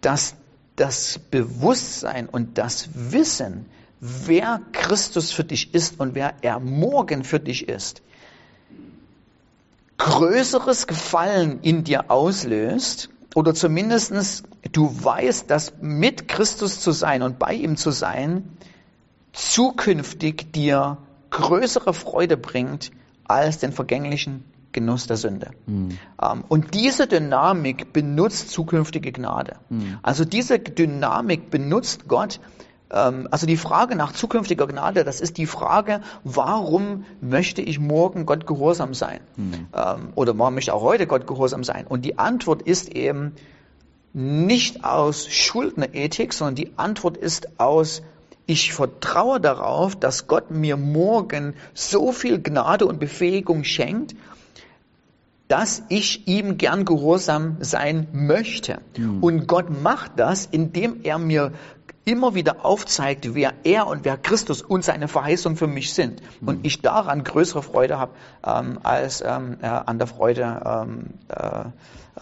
dass 0.00 0.36
das 0.76 1.18
Bewusstsein 1.30 2.28
und 2.28 2.58
das 2.58 2.88
Wissen, 2.94 3.66
wer 4.00 4.60
Christus 4.72 5.30
für 5.30 5.44
dich 5.44 5.74
ist 5.74 6.00
und 6.00 6.14
wer 6.14 6.34
er 6.42 6.60
morgen 6.60 7.24
für 7.24 7.40
dich 7.40 7.68
ist, 7.68 8.02
größeres 9.98 10.86
Gefallen 10.86 11.60
in 11.62 11.84
dir 11.84 12.10
auslöst 12.10 13.08
oder 13.34 13.54
zumindestens 13.54 14.42
du 14.72 15.04
weißt, 15.04 15.50
dass 15.50 15.74
mit 15.80 16.28
Christus 16.28 16.80
zu 16.80 16.92
sein 16.92 17.22
und 17.22 17.38
bei 17.38 17.54
ihm 17.54 17.76
zu 17.76 17.90
sein 17.90 18.56
zukünftig 19.32 20.52
dir 20.52 20.98
größere 21.30 21.94
Freude 21.94 22.36
bringt 22.36 22.92
als 23.24 23.58
den 23.58 23.72
vergänglichen 23.72 24.44
Genuss 24.74 25.06
der 25.06 25.16
Sünde. 25.16 25.52
Mhm. 25.66 25.98
und 26.48 26.74
diese 26.74 27.06
Dynamik 27.06 27.92
benutzt 27.94 28.50
zukünftige 28.50 29.12
Gnade. 29.12 29.56
Mhm. 29.70 29.98
Also 30.02 30.26
diese 30.26 30.58
Dynamik 30.58 31.48
benutzt 31.50 32.08
Gott, 32.08 32.40
ähm, 32.90 33.28
also 33.30 33.46
die 33.46 33.56
Frage 33.56 33.96
nach 33.96 34.12
zukünftiger 34.12 34.66
Gnade, 34.66 35.04
das 35.04 35.22
ist 35.22 35.38
die 35.38 35.46
Frage, 35.46 36.02
warum 36.24 37.04
möchte 37.22 37.62
ich 37.62 37.78
morgen 37.78 38.26
Gott 38.26 38.46
gehorsam 38.46 38.92
sein? 38.92 39.20
Mhm. 39.36 39.68
Oder 40.14 40.38
warum 40.38 40.54
möchte 40.54 40.70
ich 40.70 40.74
auch 40.74 40.82
heute 40.82 41.06
Gott 41.06 41.26
gehorsam 41.26 41.64
sein? 41.64 41.86
Und 41.86 42.04
die 42.04 42.18
Antwort 42.18 42.60
ist 42.60 42.90
eben 42.90 43.32
nicht 44.12 44.84
aus 44.84 45.26
Schuldnerethik, 45.28 46.32
sondern 46.32 46.56
die 46.56 46.72
Antwort 46.76 47.16
ist 47.16 47.58
aus 47.58 48.02
ich 48.46 48.74
vertraue 48.74 49.40
darauf, 49.40 49.96
dass 49.96 50.26
Gott 50.26 50.50
mir 50.50 50.76
morgen 50.76 51.54
so 51.72 52.12
viel 52.12 52.42
Gnade 52.42 52.86
und 52.86 53.00
Befähigung 53.00 53.64
schenkt, 53.64 54.14
dass 55.48 55.82
ich 55.88 56.26
ihm 56.26 56.56
gern 56.56 56.84
gehorsam 56.84 57.58
sein 57.60 58.08
möchte. 58.12 58.80
Mhm. 58.96 59.22
Und 59.22 59.46
Gott 59.46 59.70
macht 59.70 60.12
das, 60.16 60.46
indem 60.46 61.02
er 61.02 61.18
mir 61.18 61.52
immer 62.04 62.34
wieder 62.34 62.64
aufzeigt, 62.64 63.34
wer 63.34 63.52
er 63.64 63.86
und 63.86 64.04
wer 64.04 64.16
Christus 64.16 64.62
und 64.62 64.84
seine 64.84 65.08
Verheißung 65.08 65.56
für 65.56 65.66
mich 65.66 65.94
sind. 65.94 66.22
Mhm. 66.40 66.48
Und 66.48 66.66
ich 66.66 66.82
daran 66.82 67.24
größere 67.24 67.62
Freude 67.62 67.98
habe 67.98 68.12
ähm, 68.46 68.78
als 68.82 69.22
ähm, 69.22 69.58
äh, 69.62 69.66
an 69.66 69.98
der 69.98 70.06
Freude 70.06 70.62
ähm, 70.64 71.04
äh, 71.28 71.60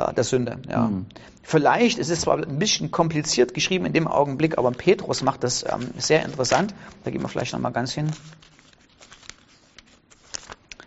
äh 0.00 0.14
der 0.14 0.24
Sünde. 0.24 0.58
Ja. 0.68 0.86
Mhm. 0.86 1.06
Vielleicht, 1.42 1.98
es 1.98 2.08
ist 2.08 2.22
zwar 2.22 2.38
ein 2.38 2.58
bisschen 2.58 2.92
kompliziert 2.92 3.54
geschrieben 3.54 3.84
in 3.84 3.92
dem 3.92 4.06
Augenblick, 4.06 4.58
aber 4.58 4.70
Petrus 4.70 5.22
macht 5.22 5.42
das 5.42 5.64
ähm, 5.64 5.90
sehr 5.98 6.24
interessant. 6.24 6.74
Da 7.02 7.10
gehen 7.10 7.20
wir 7.20 7.28
vielleicht 7.28 7.52
nochmal 7.52 7.72
ganz 7.72 7.92
hin. 7.92 8.10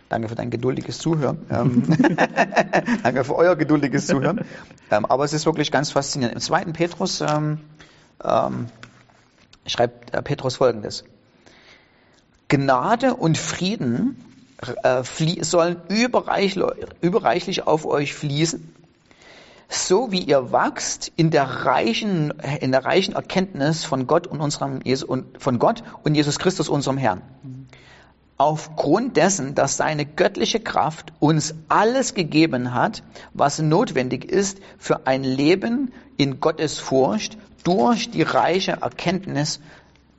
Danke 0.08 0.28
für 0.28 0.36
dein 0.36 0.50
geduldiges 0.50 0.98
Zuhören. 0.98 1.44
Ähm, 1.50 1.82
danke 3.02 3.24
für 3.24 3.34
euer 3.34 3.56
geduldiges 3.56 4.06
Zuhören. 4.06 4.44
Ähm, 4.90 5.04
aber 5.04 5.24
es 5.24 5.32
ist 5.32 5.46
wirklich 5.46 5.72
ganz 5.72 5.90
faszinierend. 5.90 6.36
Im 6.36 6.40
zweiten 6.40 6.72
Petrus 6.72 7.20
ähm, 7.20 7.58
ähm, 8.22 8.66
schreibt 9.66 10.14
äh, 10.14 10.22
Petrus 10.22 10.56
folgendes. 10.56 11.04
Gnade 12.48 13.14
und 13.14 13.36
Frieden 13.36 14.24
äh, 14.84 15.02
sollen 15.42 15.82
überreichlich, 15.88 16.64
überreichlich 17.00 17.66
auf 17.66 17.84
euch 17.84 18.14
fließen, 18.14 18.72
so 19.68 20.12
wie 20.12 20.20
ihr 20.20 20.52
wachst 20.52 21.10
in 21.16 21.32
der 21.32 21.42
reichen, 21.42 22.32
in 22.60 22.70
der 22.70 22.84
reichen 22.84 23.16
Erkenntnis 23.16 23.84
von 23.84 24.06
Gott 24.06 24.28
und 24.28 24.40
unserem 24.40 24.80
von 25.38 25.58
Gott 25.58 25.82
und 26.04 26.14
Jesus 26.14 26.38
Christus, 26.38 26.68
unserem 26.68 26.96
Herrn 26.96 27.22
aufgrund 28.38 29.16
dessen, 29.16 29.54
dass 29.54 29.76
seine 29.76 30.04
göttliche 30.04 30.60
Kraft 30.60 31.12
uns 31.20 31.54
alles 31.68 32.14
gegeben 32.14 32.74
hat, 32.74 33.02
was 33.32 33.58
notwendig 33.60 34.24
ist 34.24 34.58
für 34.78 35.06
ein 35.06 35.24
Leben 35.24 35.92
in 36.16 36.40
Gottes 36.40 36.78
Furcht 36.78 37.38
durch 37.64 38.10
die 38.10 38.22
reiche 38.22 38.78
Erkenntnis 38.82 39.60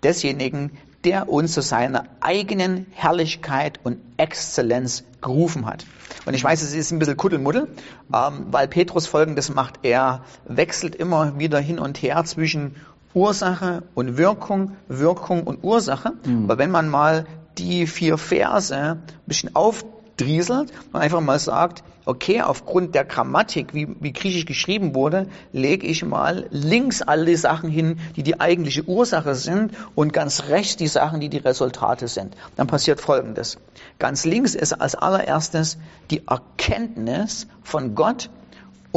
desjenigen, 0.04 0.72
der 1.04 1.30
uns 1.30 1.54
zu 1.54 1.62
seiner 1.62 2.06
eigenen 2.20 2.88
Herrlichkeit 2.92 3.80
und 3.84 4.00
Exzellenz 4.18 5.04
gerufen 5.22 5.66
hat. 5.66 5.86
Und 6.26 6.34
ich 6.34 6.44
weiß, 6.44 6.62
es 6.62 6.74
ist 6.74 6.92
ein 6.92 7.00
bisschen 7.00 7.18
Kuddelmuddel, 7.18 7.68
ähm, 8.14 8.48
weil 8.52 8.68
Petrus 8.68 9.08
Folgendes 9.08 9.54
macht. 9.54 9.80
Er 9.84 10.24
wechselt 10.46 10.96
immer 10.96 11.40
wieder 11.40 11.60
hin 11.60 11.80
und 11.80 12.02
her 12.02 12.24
zwischen 12.26 12.76
Ursache 13.14 13.84
und 13.96 14.18
Wirkung, 14.18 14.76
Wirkung 14.88 15.44
und 15.44 15.64
Ursache. 15.64 16.14
Mhm. 16.26 16.48
Weil 16.48 16.58
wenn 16.58 16.72
man 16.72 16.90
mal 16.90 17.26
die 17.58 17.88
vier 17.88 18.18
Verse 18.18 18.76
ein 18.76 19.04
bisschen 19.26 19.56
aufdrieselt 19.56 20.72
und 20.92 21.00
einfach 21.00 21.22
mal 21.22 21.40
sagt, 21.40 21.84
okay, 22.08 22.42
aufgrund 22.42 22.96
der 22.96 23.04
Grammatik, 23.04 23.74
wie, 23.74 23.88
wie 24.00 24.14
griechisch 24.14 24.46
geschrieben 24.46 24.96
wurde, 24.96 25.28
lege 25.52 25.86
ich 25.86 26.06
mal 26.06 26.48
links 26.52 27.02
alle 27.02 27.26
die 27.26 27.36
Sachen 27.36 27.70
hin, 27.70 28.00
die 28.16 28.24
die 28.24 28.40
eigentliche 28.40 28.88
Ursache 28.88 29.36
sind 29.36 29.74
und 29.94 30.14
ganz 30.14 30.44
rechts 30.48 30.78
die 30.78 30.88
Sachen, 30.88 31.20
die 31.20 31.28
die 31.28 31.38
Resultate 31.38 32.08
sind. 32.08 32.36
Dann 32.56 32.68
passiert 32.68 33.02
Folgendes. 33.02 33.58
Ganz 34.00 34.24
links 34.24 34.56
ist 34.56 34.74
als 34.74 34.96
allererstes 34.96 35.78
die 36.10 36.26
Erkenntnis 36.26 37.48
von 37.62 37.94
Gott 37.94 38.30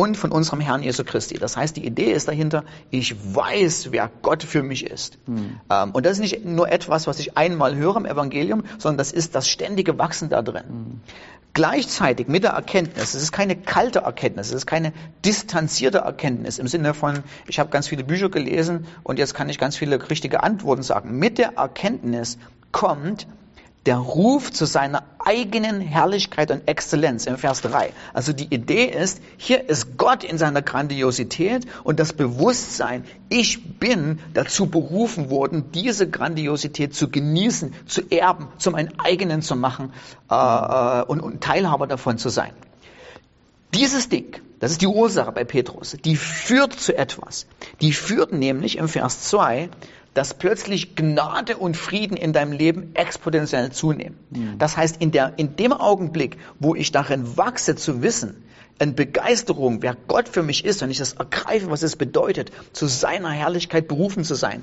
und 0.01 0.17
von 0.17 0.33
unserem 0.33 0.61
Herrn 0.61 0.83
Jesu 0.83 1.05
Christi. 1.05 1.35
Das 1.35 1.59
heißt, 1.59 1.77
die 1.77 1.85
Idee 1.85 2.13
ist 2.13 2.27
dahinter, 2.27 2.65
ich 2.91 3.15
weiß, 3.35 3.89
wer 3.93 4.11
Gott 4.23 4.43
für 4.43 4.63
mich 4.63 4.87
ist. 4.87 5.19
Mhm. 5.27 5.61
und 5.93 6.07
das 6.07 6.13
ist 6.13 6.21
nicht 6.21 6.45
nur 6.47 6.73
etwas, 6.73 7.07
was 7.07 7.19
ich 7.19 7.37
einmal 7.37 7.77
höre 7.77 7.97
im 7.97 8.07
Evangelium, 8.07 8.65
sondern 8.79 8.97
das 8.97 9.13
ist 9.13 9.35
das 9.35 9.47
ständige 9.47 9.99
Wachsen 9.99 10.31
da 10.31 10.41
drin. 10.41 10.65
Mhm. 10.69 11.01
Gleichzeitig 11.53 12.29
mit 12.29 12.45
der 12.45 12.53
Erkenntnis, 12.53 13.13
es 13.13 13.23
ist 13.23 13.33
keine 13.33 13.57
kalte 13.57 13.99
Erkenntnis, 13.99 14.49
es 14.49 14.55
ist 14.55 14.67
keine 14.67 14.95
distanzierte 15.23 15.99
Erkenntnis 15.99 16.59
im 16.59 16.67
Sinne 16.67 16.95
von, 16.95 17.19
ich 17.47 17.59
habe 17.59 17.69
ganz 17.69 17.89
viele 17.89 18.03
Bücher 18.03 18.31
gelesen 18.31 18.87
und 19.03 19.19
jetzt 19.19 19.35
kann 19.35 19.51
ich 19.51 19.59
ganz 19.59 19.77
viele 19.77 20.09
richtige 20.09 20.43
Antworten 20.43 20.83
sagen. 20.83 21.19
Mit 21.19 21.37
der 21.37 21.59
Erkenntnis 21.59 22.39
kommt 22.73 23.27
der 23.91 23.97
Ruf 23.97 24.53
zu 24.53 24.67
seiner 24.67 25.03
eigenen 25.19 25.81
Herrlichkeit 25.81 26.53
und 26.53 26.69
Exzellenz 26.69 27.27
im 27.27 27.37
Vers 27.37 27.61
3. 27.63 27.93
Also 28.15 28.33
die 28.33 28.55
Idee 28.55 28.85
ist, 28.85 29.21
hier 29.37 29.69
ist 29.69 29.99
Gott 29.99 30.23
in 30.23 30.39
seiner 30.39 30.63
Grandiosität 30.63 31.67
und 31.83 31.99
das 31.99 32.13
Bewusstsein, 32.13 33.05
ich 33.31 33.81
bin 33.81 34.21
dazu 34.33 34.67
berufen 34.67 35.29
worden, 35.29 35.73
diese 35.75 36.09
Grandiosität 36.09 36.95
zu 36.95 37.11
genießen, 37.11 37.75
zu 37.87 38.03
erben, 38.13 38.47
zu 38.59 38.71
meinem 38.71 38.93
eigenen 38.99 39.43
zu 39.43 39.57
machen 39.57 39.93
äh, 40.31 40.35
äh, 40.37 41.03
und, 41.03 41.19
und 41.19 41.41
Teilhaber 41.41 41.89
davon 41.89 42.17
zu 42.17 42.29
sein. 42.29 42.53
Dieses 43.75 44.09
Ding, 44.09 44.41
das 44.61 44.71
ist 44.71 44.83
die 44.83 44.87
Ursache 44.87 45.33
bei 45.33 45.43
Petrus, 45.43 45.97
die 46.05 46.15
führt 46.15 46.75
zu 46.75 46.97
etwas. 46.97 47.47
Die 47.81 47.93
führt 47.93 48.31
nämlich 48.31 48.79
im 48.79 48.87
Vers 48.87 49.23
2 49.23 49.69
dass 50.15 50.35
plötzlich 50.35 50.97
Gnade 50.97 51.57
und 51.57 51.77
Frieden 51.77 52.17
in 52.17 52.33
deinem 52.33 52.53
Leben 52.53 52.95
exponentiell 52.95 53.71
zunehmen. 53.71 54.19
Mhm. 54.31 54.59
Das 54.59 54.77
heißt, 54.77 55.01
in, 55.01 55.13
der, 55.13 55.35
in 55.37 55.57
dem 55.57 55.73
Augenblick, 55.73 56.37
wo 56.59 56.75
ich 56.75 56.93
darin 56.93 57.37
wachse 57.37 57.77
zu 57.77 58.03
wissen, 58.03 58.43
in 58.81 58.95
Begeisterung, 58.95 59.83
wer 59.83 59.95
Gott 60.09 60.29
für 60.29 60.43
mich 60.43 60.65
ist, 60.65 60.81
wenn 60.81 60.91
ich 60.91 60.99
das 60.99 61.13
ergreife, 61.13 61.71
was 61.71 61.83
es 61.83 61.97
bedeutet, 61.97 62.51
zu 62.73 62.87
seiner 62.87 63.31
Herrlichkeit 63.31 63.89
berufen 63.89 64.25
zu 64.25 64.35
sein, 64.35 64.63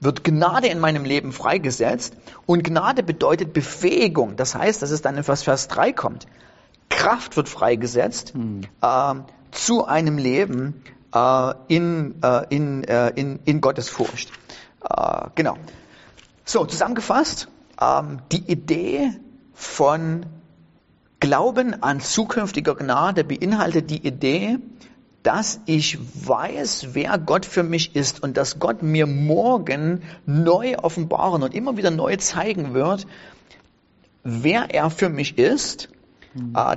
wird 0.00 0.24
Gnade 0.24 0.66
in 0.66 0.78
meinem 0.78 1.04
Leben 1.04 1.32
freigesetzt 1.32 2.14
und 2.44 2.64
Gnade 2.64 3.02
bedeutet 3.02 3.52
Befähigung. 3.52 4.36
Das 4.36 4.54
heißt, 4.54 4.82
dass 4.82 4.90
es 4.90 5.00
dann 5.00 5.16
in 5.16 5.22
Vers, 5.22 5.42
Vers 5.44 5.68
3 5.68 5.92
kommt. 5.92 6.26
Kraft 6.90 7.36
wird 7.36 7.48
freigesetzt 7.48 8.34
mhm. 8.34 8.62
äh, 8.82 9.14
zu 9.52 9.86
einem 9.86 10.18
Leben 10.18 10.82
äh, 11.14 11.54
in, 11.68 12.16
äh, 12.22 12.46
in, 12.50 12.84
äh, 12.84 13.10
in, 13.10 13.38
in 13.44 13.60
Gottes 13.60 13.88
Furcht. 13.88 14.30
Äh, 14.88 15.28
genau. 15.34 15.56
So, 16.44 16.64
zusammengefasst, 16.64 17.48
ähm, 17.80 18.20
die 18.32 18.50
Idee 18.50 19.12
von 19.52 20.26
Glauben 21.18 21.82
an 21.82 22.00
zukünftiger 22.00 22.74
Gnade 22.74 23.24
beinhaltet 23.24 23.90
die 23.90 24.06
Idee, 24.06 24.58
dass 25.22 25.60
ich 25.66 25.98
weiß, 26.28 26.88
wer 26.92 27.18
Gott 27.18 27.46
für 27.46 27.64
mich 27.64 27.96
ist 27.96 28.22
und 28.22 28.36
dass 28.36 28.60
Gott 28.60 28.82
mir 28.82 29.06
morgen 29.06 30.02
neu 30.24 30.76
offenbaren 30.76 31.42
und 31.42 31.54
immer 31.54 31.76
wieder 31.76 31.90
neu 31.90 32.16
zeigen 32.16 32.74
wird, 32.74 33.06
wer 34.22 34.72
er 34.72 34.90
für 34.90 35.08
mich 35.08 35.36
ist 35.38 35.88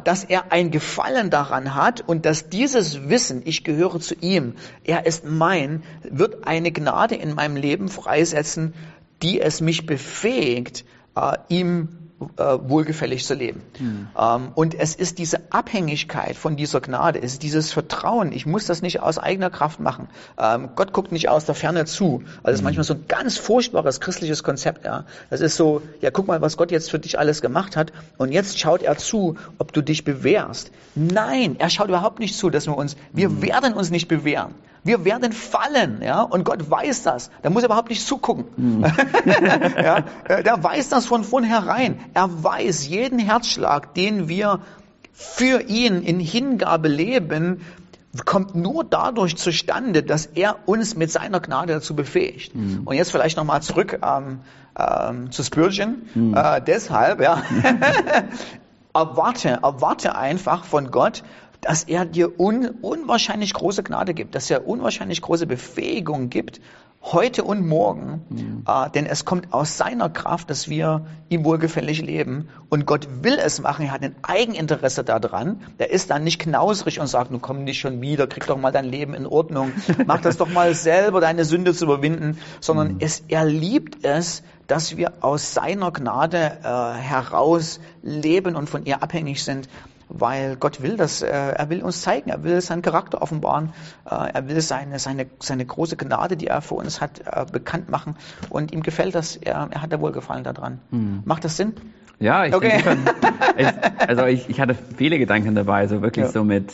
dass 0.03 0.23
er 0.23 0.51
ein 0.51 0.71
Gefallen 0.71 1.29
daran 1.29 1.75
hat 1.75 2.01
und 2.01 2.25
dass 2.25 2.49
dieses 2.49 3.09
Wissen, 3.09 3.41
ich 3.45 3.63
gehöre 3.63 3.99
zu 3.99 4.15
ihm, 4.15 4.53
er 4.83 5.05
ist 5.05 5.25
mein, 5.25 5.83
wird 6.03 6.47
eine 6.47 6.71
Gnade 6.71 7.15
in 7.15 7.35
meinem 7.35 7.55
Leben 7.55 7.89
freisetzen, 7.89 8.73
die 9.21 9.41
es 9.41 9.61
mich 9.61 9.85
befähigt, 9.85 10.85
äh, 11.15 11.37
ihm 11.49 11.89
äh, 11.89 11.98
wohlgefällig 12.19 13.25
zu 13.25 13.33
leben. 13.33 13.61
Mhm. 13.79 14.07
Und 14.55 14.75
es 14.75 14.95
ist 14.95 15.19
diese 15.19 15.51
Abhängigkeit 15.51 16.35
von 16.35 16.55
dieser 16.55 16.81
Gnade, 16.81 17.19
es 17.21 17.33
ist 17.33 17.43
dieses 17.43 17.71
Vertrauen. 17.71 18.31
Ich 18.31 18.45
muss 18.45 18.65
das 18.65 18.81
nicht 18.81 19.01
aus 19.01 19.17
eigener 19.17 19.49
Kraft 19.49 19.79
machen. 19.79 20.09
Ähm, 20.37 20.69
Gott 20.75 20.93
guckt 20.93 21.11
nicht 21.11 21.29
aus 21.29 21.45
der 21.45 21.55
Ferne 21.55 21.85
zu. 21.85 22.23
Also 22.37 22.41
das 22.43 22.53
ist 22.55 22.61
mhm. 22.61 22.65
manchmal 22.65 22.83
so 22.83 22.93
ein 22.95 23.05
ganz 23.07 23.37
furchtbares 23.37 23.99
christliches 23.99 24.43
Konzept. 24.43 24.85
Ja, 24.85 25.05
das 25.29 25.41
ist 25.41 25.55
so, 25.55 25.81
ja, 26.01 26.11
guck 26.11 26.27
mal, 26.27 26.41
was 26.41 26.57
Gott 26.57 26.71
jetzt 26.71 26.91
für 26.91 26.99
dich 26.99 27.17
alles 27.17 27.41
gemacht 27.41 27.75
hat. 27.75 27.93
Und 28.17 28.31
jetzt 28.31 28.59
schaut 28.59 28.81
er 28.81 28.97
zu, 28.97 29.35
ob 29.57 29.73
du 29.73 29.81
dich 29.81 30.03
bewährst. 30.03 30.71
Nein, 30.95 31.55
er 31.59 31.69
schaut 31.69 31.87
überhaupt 31.87 32.19
nicht 32.19 32.35
zu, 32.35 32.49
dass 32.49 32.67
wir 32.67 32.77
uns, 32.77 32.95
wir 33.13 33.29
mhm. 33.29 33.41
werden 33.41 33.73
uns 33.73 33.89
nicht 33.89 34.07
bewähren. 34.07 34.53
Wir 34.83 35.05
werden 35.05 35.31
fallen, 35.33 36.01
ja, 36.01 36.21
und 36.21 36.43
Gott 36.43 36.69
weiß 36.69 37.03
das. 37.03 37.31
Da 37.41 37.49
muss 37.49 37.63
er 37.63 37.67
überhaupt 37.67 37.89
nicht 37.89 38.05
zugucken. 38.05 38.45
Mhm. 38.55 38.85
ja, 39.77 40.03
äh, 40.25 40.43
der 40.43 40.63
weiß 40.63 40.89
das 40.89 41.05
von 41.05 41.23
vornherein. 41.23 41.99
Er 42.13 42.43
weiß 42.43 42.87
jeden 42.87 43.19
Herzschlag, 43.19 43.93
den 43.93 44.29
wir 44.29 44.61
für 45.11 45.61
ihn 45.63 46.01
in 46.01 46.19
Hingabe 46.19 46.87
leben, 46.87 47.61
kommt 48.25 48.55
nur 48.55 48.83
dadurch 48.83 49.35
zustande, 49.35 50.01
dass 50.01 50.25
er 50.25 50.55
uns 50.65 50.95
mit 50.95 51.11
seiner 51.11 51.39
Gnade 51.39 51.73
dazu 51.73 51.95
befähigt. 51.95 52.55
Mhm. 52.55 52.81
Und 52.85 52.95
jetzt 52.95 53.11
vielleicht 53.11 53.37
nochmal 53.37 53.61
zurück 53.61 53.99
ähm, 54.01 54.39
ähm, 54.77 55.31
zu 55.31 55.43
Spurgeon. 55.43 56.03
Mhm. 56.15 56.33
Äh, 56.35 56.61
deshalb, 56.61 57.21
ja, 57.21 57.43
erwarte, 58.93 59.59
erwarte 59.61 60.15
einfach 60.15 60.63
von 60.63 60.89
Gott, 60.89 61.23
dass 61.61 61.83
er 61.83 62.05
dir 62.05 62.39
un, 62.39 62.69
unwahrscheinlich 62.81 63.53
große 63.53 63.83
Gnade 63.83 64.13
gibt, 64.13 64.35
dass 64.35 64.49
er 64.49 64.67
unwahrscheinlich 64.67 65.21
große 65.21 65.45
Befähigung 65.47 66.29
gibt, 66.29 66.61
heute 67.01 67.43
und 67.43 67.65
morgen, 67.65 68.25
mhm. 68.29 68.63
äh, 68.67 68.89
denn 68.89 69.05
es 69.05 69.23
kommt 69.23 69.53
aus 69.53 69.77
seiner 69.77 70.09
Kraft, 70.09 70.49
dass 70.49 70.67
wir 70.69 71.05
ihm 71.29 71.45
wohlgefällig 71.45 72.01
leben. 72.01 72.49
Und 72.67 72.85
Gott 72.85 73.07
will 73.23 73.37
es 73.41 73.61
machen, 73.61 73.85
er 73.85 73.91
hat 73.93 74.03
ein 74.03 74.15
Eigeninteresse 74.21 75.03
daran, 75.03 75.61
der 75.79 75.91
ist 75.91 76.09
dann 76.09 76.25
nicht 76.25 76.39
knausrig 76.39 76.99
und 76.99 77.07
sagt, 77.07 77.31
nun 77.31 77.41
komm 77.41 77.63
nicht 77.63 77.79
schon 77.79 78.01
wieder, 78.01 78.27
krieg 78.27 78.45
doch 78.47 78.57
mal 78.57 78.71
dein 78.71 78.85
Leben 78.85 79.13
in 79.13 79.25
Ordnung, 79.25 79.71
mach 80.05 80.19
das 80.19 80.37
doch 80.37 80.49
mal 80.49 80.75
selber, 80.75 81.21
deine 81.21 81.45
Sünde 81.45 81.73
zu 81.73 81.85
überwinden, 81.85 82.37
sondern 82.59 82.95
mhm. 82.95 82.97
es, 82.99 83.23
er 83.29 83.45
liebt 83.45 84.03
es, 84.03 84.43
dass 84.67 84.97
wir 84.97 85.13
aus 85.21 85.53
seiner 85.53 85.91
Gnade 85.91 86.57
äh, 86.63 86.97
heraus 86.99 87.79
leben 88.03 88.55
und 88.55 88.69
von 88.69 88.85
ihr 88.85 89.01
abhängig 89.01 89.43
sind 89.43 89.69
weil 90.09 90.55
Gott 90.55 90.81
will 90.81 90.97
das, 90.97 91.21
äh, 91.21 91.29
er 91.29 91.69
will 91.69 91.81
uns 91.83 92.01
zeigen, 92.01 92.29
er 92.29 92.43
will 92.43 92.59
seinen 92.61 92.81
Charakter 92.81 93.21
offenbaren, 93.21 93.71
äh, 94.09 94.31
er 94.33 94.47
will 94.49 94.59
seine, 94.61 94.99
seine, 94.99 95.27
seine 95.39 95.65
große 95.65 95.95
Gnade, 95.95 96.35
die 96.35 96.47
er 96.47 96.61
für 96.61 96.75
uns 96.75 96.99
hat, 96.99 97.21
äh, 97.25 97.45
bekannt 97.51 97.89
machen 97.89 98.15
und 98.49 98.73
ihm 98.73 98.81
gefällt 98.81 99.15
das, 99.15 99.35
er, 99.37 99.69
er 99.71 99.81
hat 99.81 99.93
da 99.93 100.01
Wohlgefallen 100.01 100.43
daran. 100.43 100.79
Hm. 100.89 101.21
Macht 101.25 101.45
das 101.45 101.55
Sinn? 101.57 101.73
Ja, 102.19 102.45
ich 102.45 102.53
okay. 102.53 102.81
denke 102.83 102.97
ich, 103.57 103.67
also 104.07 104.25
ich, 104.25 104.49
ich 104.49 104.59
hatte 104.59 104.75
viele 104.97 105.19
Gedanken 105.19 105.55
dabei, 105.55 105.87
so 105.87 106.01
wirklich 106.01 106.25
ja. 106.25 106.31
so 106.31 106.43
mit, 106.43 106.73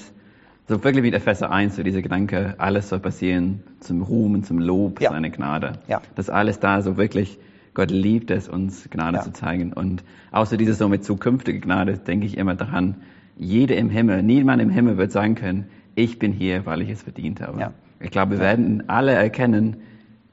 so 0.67 0.83
wirklich 0.83 1.03
wie 1.03 1.13
Epheser 1.13 1.51
1, 1.51 1.75
so 1.75 1.83
diese 1.83 2.01
Gedanke, 2.01 2.55
alles 2.57 2.89
soll 2.89 2.99
passieren 2.99 3.61
zum 3.79 4.01
Ruhm 4.01 4.33
und 4.33 4.45
zum 4.45 4.59
Lob, 4.59 5.01
ja. 5.01 5.11
seine 5.11 5.29
Gnade. 5.29 5.73
Ja. 5.87 6.01
Das 6.15 6.29
alles 6.29 6.59
da 6.59 6.81
so 6.81 6.97
wirklich, 6.97 7.37
Gott 7.75 7.91
liebt 7.91 8.31
es, 8.31 8.49
uns 8.49 8.89
Gnade 8.89 9.17
ja. 9.17 9.23
zu 9.23 9.33
zeigen. 9.33 9.73
Und 9.73 10.03
außer 10.31 10.57
dieses 10.57 10.79
so 10.79 10.89
mit 10.89 11.03
zukünftiger 11.05 11.59
Gnade 11.59 11.97
denke 11.97 12.25
ich 12.25 12.37
immer 12.37 12.55
daran, 12.55 12.95
jeder 13.37 13.75
im 13.77 13.89
Himmel, 13.89 14.23
niemand 14.23 14.61
im 14.61 14.69
Himmel 14.69 14.97
wird 14.97 15.11
sagen 15.11 15.35
können, 15.35 15.65
ich 15.95 16.19
bin 16.19 16.31
hier, 16.31 16.65
weil 16.65 16.81
ich 16.81 16.89
es 16.89 17.03
verdient 17.03 17.41
habe. 17.41 17.59
Ja. 17.59 17.73
Ich 17.99 18.11
glaube, 18.11 18.31
wir 18.31 18.37
ja. 18.37 18.43
werden 18.43 18.89
alle 18.89 19.13
erkennen, 19.13 19.77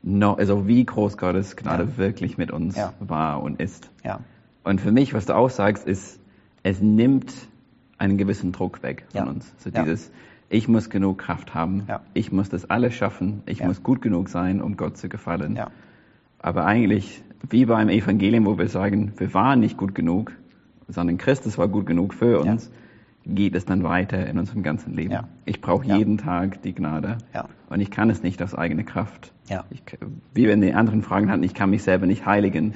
no, 0.03 0.35
also 0.35 0.67
wie 0.67 0.85
groß 0.85 1.17
Gottes 1.17 1.57
Gnade 1.57 1.85
ja. 1.85 1.97
wirklich 1.97 2.39
mit 2.39 2.51
uns 2.51 2.77
war 3.01 3.43
und 3.43 3.61
ist. 3.61 3.91
Und 4.65 4.81
für 4.81 4.93
mich, 4.93 5.15
was 5.15 5.27
du 5.27 5.35
auch 5.35 5.51
sagst, 5.51 5.87
ist, 5.87 6.21
es 6.63 6.81
nimmt 6.81 7.33
einen 7.99 8.19
gewissen 8.19 8.53
Druck 8.53 8.83
weg 8.83 9.07
von 9.13 9.29
uns. 9.29 9.53
So 9.59 9.71
dieses, 9.71 10.11
ich 10.49 10.69
muss 10.69 10.91
genug 10.91 11.19
Kraft 11.19 11.55
haben, 11.55 11.87
ich 12.15 12.31
muss 12.33 12.49
das 12.49 12.69
alles 12.69 12.95
schaffen, 12.95 13.43
ich 13.47 13.63
muss 13.63 13.83
gut 13.83 14.03
genug 14.03 14.29
sein, 14.29 14.61
um 14.61 14.77
Gott 14.77 14.97
zu 14.97 15.09
gefallen. 15.09 15.59
Aber 16.39 16.67
eigentlich, 16.67 17.23
wie 17.49 17.65
beim 17.65 17.89
Evangelium, 17.89 18.47
wo 18.47 18.59
wir 18.59 18.69
sagen, 18.69 19.13
wir 19.17 19.33
waren 19.35 19.61
nicht 19.61 19.77
gut 19.77 19.95
genug, 19.95 20.33
sondern 20.89 21.17
Christus 21.19 21.59
war 21.59 21.69
gut 21.69 21.87
genug 21.87 22.15
für 22.15 22.41
uns, 22.41 22.71
geht 23.25 23.55
es 23.55 23.65
dann 23.65 23.85
weiter 23.85 24.27
in 24.27 24.39
unserem 24.39 24.63
ganzen 24.63 24.95
Leben. 24.95 25.13
Ja. 25.13 25.29
Ich 25.45 25.61
brauche 25.61 25.87
ja. 25.87 25.97
jeden 25.97 26.19
Tag 26.19 26.63
die 26.63 26.75
Gnade 26.75 27.19
ja. 27.35 27.49
und 27.69 27.81
ich 27.81 27.91
kann 27.91 28.11
es 28.11 28.23
nicht 28.23 28.43
aus 28.43 28.55
eigener 28.55 28.85
Kraft. 28.85 29.33
Ich, 29.71 29.83
wie 30.33 30.45
wir 30.45 30.53
in 30.53 30.63
den 30.63 30.75
anderen 30.75 31.03
Fragen 31.03 31.31
hatten, 31.31 31.43
ich 31.43 31.55
kann 31.55 31.71
mich 31.71 31.83
selber 31.83 32.07
nicht 32.07 32.25
heiligen. 32.25 32.75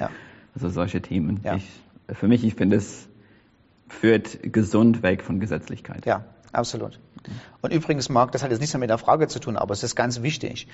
Also 0.53 0.69
solche 0.69 1.01
Themen. 1.01 1.39
Ich, 1.55 1.69
für 2.15 2.27
mich, 2.27 2.43
ich 2.43 2.55
finde, 2.55 2.77
es 2.77 3.07
führt 3.87 4.53
gesund 4.53 5.03
weg 5.03 5.23
von 5.23 5.39
Gesetzlichkeit. 5.39 6.05
Ja, 6.05 6.25
absolut. 6.51 6.99
Und 7.61 7.73
übrigens, 7.73 8.09
Marc, 8.09 8.31
das 8.31 8.43
hat 8.43 8.51
jetzt 8.51 8.59
nichts 8.59 8.73
mehr 8.73 8.79
mit 8.79 8.89
der 8.89 8.97
Frage 8.97 9.27
zu 9.27 9.39
tun, 9.39 9.57
aber 9.57 9.73
es 9.73 9.83
ist 9.83 9.95
ganz 9.95 10.21
wichtig. 10.21 10.67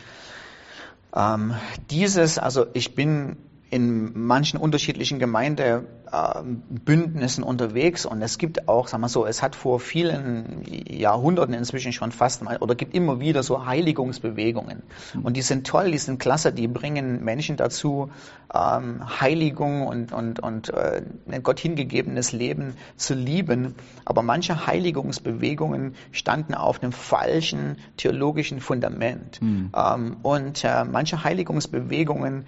Ähm, 1.15 1.53
dieses, 1.89 2.37
also 2.37 2.65
ich 2.73 2.95
bin 2.95 3.37
in 3.73 4.11
manchen 4.13 4.59
unterschiedlichen 4.59 5.17
Gemeindebündnissen 5.17 7.43
unterwegs 7.43 8.05
und 8.05 8.21
es 8.21 8.37
gibt 8.37 8.67
auch, 8.67 8.87
sagen 8.87 9.01
wir 9.01 9.09
so, 9.09 9.25
es 9.25 9.41
hat 9.41 9.55
vor 9.55 9.79
vielen 9.79 10.61
Jahrhunderten 10.87 11.55
inzwischen 11.55 11.91
schon 11.91 12.11
fast 12.11 12.43
mal 12.43 12.57
oder 12.57 12.75
gibt 12.75 12.93
immer 12.93 13.19
wieder 13.19 13.41
so 13.41 13.65
Heiligungsbewegungen. 13.65 14.83
Und 15.23 15.37
die 15.37 15.41
sind 15.41 15.65
toll, 15.65 15.89
die 15.89 15.97
sind 15.97 16.19
klasse, 16.19 16.53
die 16.53 16.67
bringen 16.67 17.23
Menschen 17.23 17.57
dazu, 17.57 18.11
ähm, 18.53 19.01
Heiligung 19.19 19.87
und, 19.87 20.13
und, 20.13 20.39
und 20.39 20.69
äh, 20.69 21.01
Gott 21.41 21.59
hingegebenes 21.59 22.31
Leben 22.31 22.75
zu 22.95 23.15
lieben, 23.15 23.73
aber 24.05 24.21
manche 24.21 24.67
Heiligungsbewegungen 24.67 25.95
standen 26.11 26.53
auf 26.53 26.83
einem 26.83 26.91
falschen 26.91 27.77
theologischen 27.97 28.59
Fundament. 28.59 29.41
Mhm. 29.41 29.71
ähm, 29.75 30.17
und 30.21 30.63
äh, 30.63 30.85
manche 30.85 31.23
Heiligungsbewegungen 31.23 32.45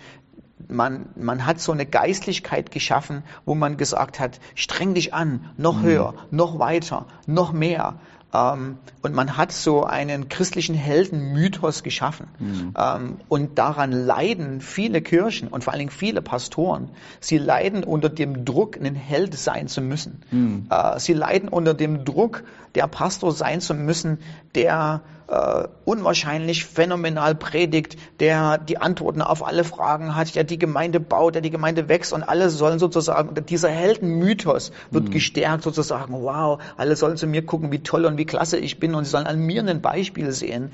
man, 0.68 1.10
man 1.16 1.46
hat 1.46 1.60
so 1.60 1.72
eine 1.72 1.86
Geistlichkeit 1.86 2.72
geschaffen, 2.72 3.24
wo 3.46 3.56
man 3.56 3.78
gesagt 3.78 4.20
hat, 4.20 4.40
streng 4.56 4.94
dich 4.94 5.14
an, 5.14 5.50
noch 5.58 5.78
mhm. 5.78 5.84
höher, 5.84 6.14
noch 6.32 6.60
weiter, 6.60 7.06
noch 7.28 7.52
mehr. 7.54 8.00
Ähm, 8.36 8.78
und 9.02 9.14
man 9.14 9.38
hat 9.38 9.52
so 9.52 9.84
einen 9.84 10.30
christlichen 10.30 10.76
Heldenmythos 10.76 11.84
geschaffen. 11.84 12.28
Mhm. 12.40 12.74
Ähm, 12.78 13.18
und 13.30 13.58
daran 13.58 13.92
leiden 13.92 14.62
viele 14.62 15.02
Kirchen 15.02 15.48
und 15.48 15.64
vor 15.64 15.74
allen 15.74 15.80
Dingen 15.80 15.92
viele 15.92 16.22
Pastoren. 16.22 16.90
Sie 17.20 17.38
leiden 17.38 17.84
unter 17.84 18.10
dem 18.10 18.46
Druck, 18.46 18.78
ein 18.78 18.96
Held 18.96 19.36
sein 19.36 19.68
zu 19.68 19.82
müssen. 19.82 20.22
Mhm. 20.32 20.68
Äh, 20.70 21.00
sie 21.00 21.14
leiden 21.14 21.50
unter 21.50 21.74
dem 21.74 22.04
Druck, 22.04 22.44
der 22.74 22.88
Pastor 22.88 23.32
sein 23.32 23.62
zu 23.62 23.74
müssen, 23.74 24.20
der 24.54 25.02
äh, 25.28 25.68
unwahrscheinlich 25.86 26.66
phänomenal 26.66 27.36
predigt, 27.36 27.98
der 28.20 28.58
die 28.58 28.78
Antworten 28.78 29.22
auf 29.22 29.46
alle 29.46 29.64
Fragen 29.64 30.16
hat, 30.16 30.36
der 30.36 30.44
die 30.44 30.60
Gemeinde 30.60 31.00
baut, 31.00 31.36
der 31.36 31.42
die 31.42 31.50
Gemeinde 31.50 31.90
wächst 31.90 32.14
und 32.14 32.24
alle 32.24 32.50
sollen 32.50 32.80
sozusagen, 32.80 33.34
dieser 33.46 33.70
Heldenmythos 33.70 34.72
wird 34.92 35.06
mhm. 35.06 35.12
gestärkt 35.12 35.64
sozusagen, 35.64 36.14
wow, 36.22 36.62
alle 36.78 36.96
sollen 36.96 37.18
zu 37.18 37.28
mir 37.28 37.46
gucken, 37.46 37.72
wie 37.72 37.80
toll 37.80 38.06
und 38.06 38.18
wie 38.18 38.25
klasse 38.26 38.58
ich 38.58 38.80
bin 38.80 38.96
und 38.96 39.06
sie 39.06 39.12
sollen 39.12 39.28
an 39.28 39.40
mir 39.40 39.64
ein 39.64 39.82
Beispiel 39.82 40.32
sehen. 40.32 40.72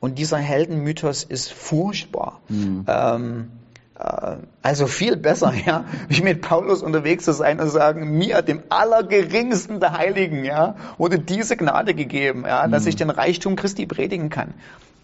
Und 0.00 0.18
dieser 0.18 0.38
Heldenmythos 0.38 1.24
ist 1.24 1.52
furchtbar. 1.52 2.40
Mhm. 2.48 2.84
Ähm, 2.86 3.48
äh, 3.98 4.36
also 4.62 4.86
viel 4.86 5.16
besser, 5.16 5.52
ja, 5.66 5.84
wie 6.08 6.22
mit 6.22 6.40
Paulus 6.40 6.82
unterwegs 6.82 7.24
zu 7.24 7.32
sein 7.32 7.60
und 7.60 7.68
sagen, 7.68 8.16
mir, 8.16 8.42
dem 8.42 8.62
Allergeringsten 8.68 9.80
der 9.80 9.98
Heiligen, 9.98 10.44
ja, 10.44 10.76
wurde 10.98 11.18
diese 11.18 11.56
Gnade 11.56 11.94
gegeben, 11.94 12.44
ja, 12.46 12.68
dass 12.68 12.84
mhm. 12.84 12.88
ich 12.88 12.96
den 12.96 13.10
Reichtum 13.10 13.56
Christi 13.56 13.86
predigen 13.86 14.30
kann. 14.30 14.54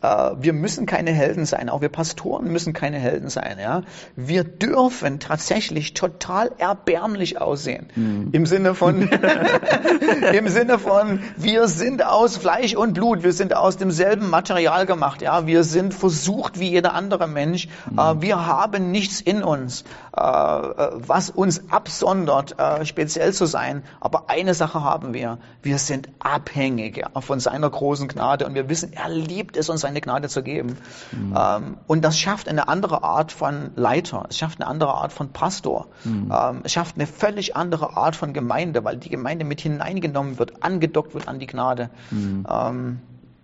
Äh, 0.05 0.33
wir 0.39 0.53
müssen 0.53 0.85
keine 0.85 1.13
Helden 1.13 1.47
sein, 1.47 1.71
auch 1.71 1.81
wir 1.81 1.89
Pastoren 1.89 2.53
müssen 2.53 2.75
keine 2.75 2.99
Helden 2.99 3.31
sein. 3.31 3.57
Ja? 3.59 3.83
Wir 4.17 4.45
dürfen 4.45 5.19
tatsächlich 5.19 5.95
total 5.95 6.53
erbärmlich 6.59 7.41
aussehen. 7.41 7.89
Mhm. 7.95 8.29
Im 8.33 8.45
Sinne 8.45 8.75
von, 8.75 9.09
im 10.33 10.49
Sinne 10.49 10.79
von, 10.79 11.21
wir 11.37 11.69
sind 11.69 12.05
aus 12.05 12.37
Fleisch 12.37 12.75
und 12.75 12.93
Blut, 12.93 13.23
wir 13.23 13.33
sind 13.33 13.57
aus 13.57 13.79
demselben 13.79 14.29
Material 14.29 14.85
gemacht. 14.85 15.23
Ja? 15.23 15.47
Wir 15.47 15.65
sind 15.65 15.95
versucht 15.95 16.61
wie 16.61 16.69
jeder 16.69 16.93
andere 16.93 17.27
Mensch. 17.27 17.69
Mhm. 17.91 17.99
Äh, 17.99 18.23
wir 18.23 18.47
haben 18.47 18.91
nichts 18.91 19.23
in 19.23 19.43
uns, 19.43 19.85
äh, 20.15 20.21
was 20.21 21.31
uns 21.31 21.71
absondert, 21.71 22.57
speziell 22.85 23.33
zu 23.33 23.47
sein. 23.47 23.83
Aber 24.01 24.25
eine 24.29 24.55
Sache 24.55 24.83
haben 24.83 25.15
wir. 25.15 25.39
Wir 25.63 25.79
sind 25.79 26.09
abhängig 26.19 26.99
ja, 26.99 27.21
von 27.21 27.41
seiner 27.41 27.71
großen 27.71 28.09
Gnade 28.09 28.47
und 28.47 28.55
wir 28.55 28.69
wissen, 28.69 28.93
er 28.93 29.09
liebt 29.09 29.57
es, 29.57 29.69
uns 29.69 29.81
sein 29.81 29.94
seine 29.95 30.01
Gnade 30.01 30.29
zu 30.29 30.43
geben. 30.43 30.77
Mhm. 31.13 31.35
Ähm, 31.37 31.77
und 31.87 32.05
das 32.05 32.19
schafft 32.19 32.49
eine 32.49 32.69
andere 32.69 33.03
Art 33.03 33.33
von 33.33 33.71
Leiter, 33.77 34.27
es 34.29 34.37
schafft 34.39 34.61
eine 34.61 34.69
andere 34.69 34.95
Art 34.95 35.13
von 35.13 35.29
Pastor, 35.31 35.87
mhm. 36.05 36.33
ähm, 36.33 36.61
es 36.65 36.73
schafft 36.73 36.97
eine 36.97 37.07
völlig 37.07 37.57
andere 37.57 37.97
Art 37.97 38.17
von 38.17 38.33
Gemeinde, 38.33 38.85
weil 38.85 38.97
die 38.97 39.09
Gemeinde 39.09 39.45
mit 39.45 39.61
hineingenommen 39.61 40.39
wird, 40.39 40.63
angedockt 40.63 41.15
wird 41.15 41.29
an 41.29 41.39
die 41.39 41.47
Gnade. 41.47 41.91
Mhm. 42.11 42.47
Ähm, 42.51 42.99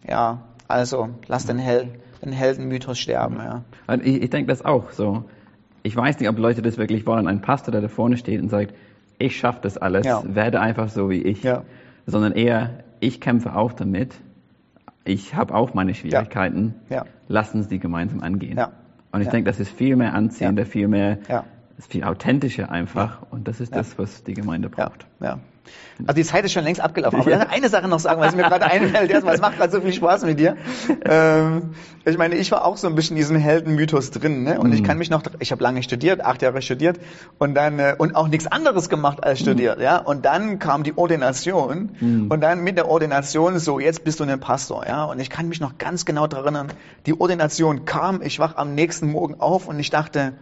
ja, 0.08 0.42
also 0.66 1.10
lass 1.28 1.46
den, 1.46 1.58
Hel 1.58 1.88
den 2.24 2.32
Heldenmythos 2.32 2.98
sterben. 2.98 3.36
Ja. 3.36 3.62
Ich, 4.02 4.22
ich 4.22 4.30
denke 4.30 4.48
das 4.48 4.64
auch 4.64 4.90
so. 4.90 5.24
Ich 5.82 5.96
weiß 5.96 6.20
nicht, 6.20 6.28
ob 6.28 6.38
Leute 6.38 6.62
das 6.62 6.76
wirklich 6.76 7.06
wollen. 7.06 7.26
Ein 7.26 7.40
Pastor, 7.40 7.72
der 7.72 7.80
da 7.80 7.88
vorne 7.88 8.16
steht 8.18 8.42
und 8.42 8.50
sagt, 8.50 8.74
ich 9.18 9.38
schaffe 9.38 9.60
das 9.62 9.78
alles, 9.78 10.06
ja. 10.06 10.22
werde 10.26 10.60
einfach 10.60 10.88
so 10.88 11.08
wie 11.10 11.22
ich. 11.22 11.42
Ja. 11.42 11.62
Sondern 12.06 12.32
eher, 12.32 12.84
ich 13.00 13.20
kämpfe 13.20 13.54
auch 13.54 13.72
damit 13.72 14.14
ich 15.04 15.34
habe 15.34 15.54
auch 15.54 15.74
meine 15.74 15.94
Schwierigkeiten. 15.94 16.74
Ja. 16.88 16.96
Ja. 16.96 17.04
Lass 17.28 17.54
uns 17.54 17.68
die 17.68 17.78
gemeinsam 17.78 18.20
angehen. 18.20 18.58
Ja. 18.58 18.72
Und 19.12 19.22
ich 19.22 19.28
denke, 19.28 19.50
das 19.50 19.58
ist 19.58 19.70
viel 19.70 19.96
mehr 19.96 20.14
anziehender, 20.14 20.66
viel 20.66 20.86
mehr, 20.86 21.18
ist 21.76 21.90
viel 21.90 22.04
authentischer 22.04 22.70
einfach. 22.70 23.22
Und 23.30 23.48
das 23.48 23.60
ist 23.60 23.74
das, 23.74 23.98
was 23.98 24.22
die 24.22 24.34
Gemeinde 24.34 24.68
braucht. 24.68 25.06
Ja. 25.20 25.40
Also 26.06 26.14
die 26.14 26.24
Zeit 26.24 26.44
ist 26.44 26.52
schon 26.52 26.64
längst 26.64 26.80
abgelaufen. 26.80 27.20
Aber 27.20 27.30
ja. 27.30 27.38
eine 27.50 27.68
Sache 27.68 27.88
noch 27.88 28.00
sagen, 28.00 28.20
was 28.20 28.34
mir 28.34 28.42
gerade 28.42 28.64
einfällt. 28.64 29.10
Erstmal, 29.10 29.34
es 29.34 29.40
macht 29.40 29.56
gerade 29.56 29.72
so 29.72 29.80
viel 29.80 29.92
Spaß 29.92 30.24
mit 30.24 30.38
dir. 30.38 30.56
Ähm, 31.04 31.74
ich 32.04 32.16
meine, 32.16 32.36
ich 32.36 32.50
war 32.50 32.64
auch 32.64 32.76
so 32.76 32.86
ein 32.86 32.94
bisschen 32.94 33.16
in 33.16 33.22
diesem 33.22 33.36
Heldenmythos 33.36 34.10
drin. 34.10 34.42
Ne? 34.44 34.58
Und 34.58 34.68
mhm. 34.68 34.74
ich 34.74 34.84
kann 34.84 34.98
mich 34.98 35.10
noch, 35.10 35.22
ich 35.38 35.52
habe 35.52 35.62
lange 35.62 35.82
studiert, 35.82 36.24
acht 36.24 36.42
Jahre 36.42 36.62
studiert 36.62 36.98
und 37.38 37.54
dann 37.54 37.78
äh, 37.78 37.94
und 37.98 38.14
auch 38.14 38.28
nichts 38.28 38.46
anderes 38.46 38.88
gemacht 38.88 39.22
als 39.22 39.40
studiert. 39.40 39.78
Mhm. 39.78 39.84
Ja? 39.84 39.98
Und 39.98 40.24
dann 40.24 40.58
kam 40.58 40.82
die 40.82 40.96
Ordination 40.96 41.90
mhm. 42.00 42.30
und 42.30 42.40
dann 42.40 42.62
mit 42.62 42.76
der 42.76 42.88
Ordination 42.88 43.58
so, 43.58 43.78
jetzt 43.80 44.04
bist 44.04 44.20
du 44.20 44.24
ein 44.24 44.40
Pastor. 44.40 44.86
Ja? 44.86 45.04
Und 45.04 45.20
ich 45.20 45.30
kann 45.30 45.48
mich 45.48 45.60
noch 45.60 45.78
ganz 45.78 46.04
genau 46.04 46.26
daran 46.26 46.54
erinnern, 46.54 46.72
die 47.06 47.18
Ordination 47.18 47.84
kam, 47.84 48.22
ich 48.22 48.38
wach 48.38 48.56
am 48.56 48.74
nächsten 48.74 49.10
Morgen 49.10 49.40
auf 49.40 49.68
und 49.68 49.78
ich 49.78 49.90
dachte, 49.90 50.32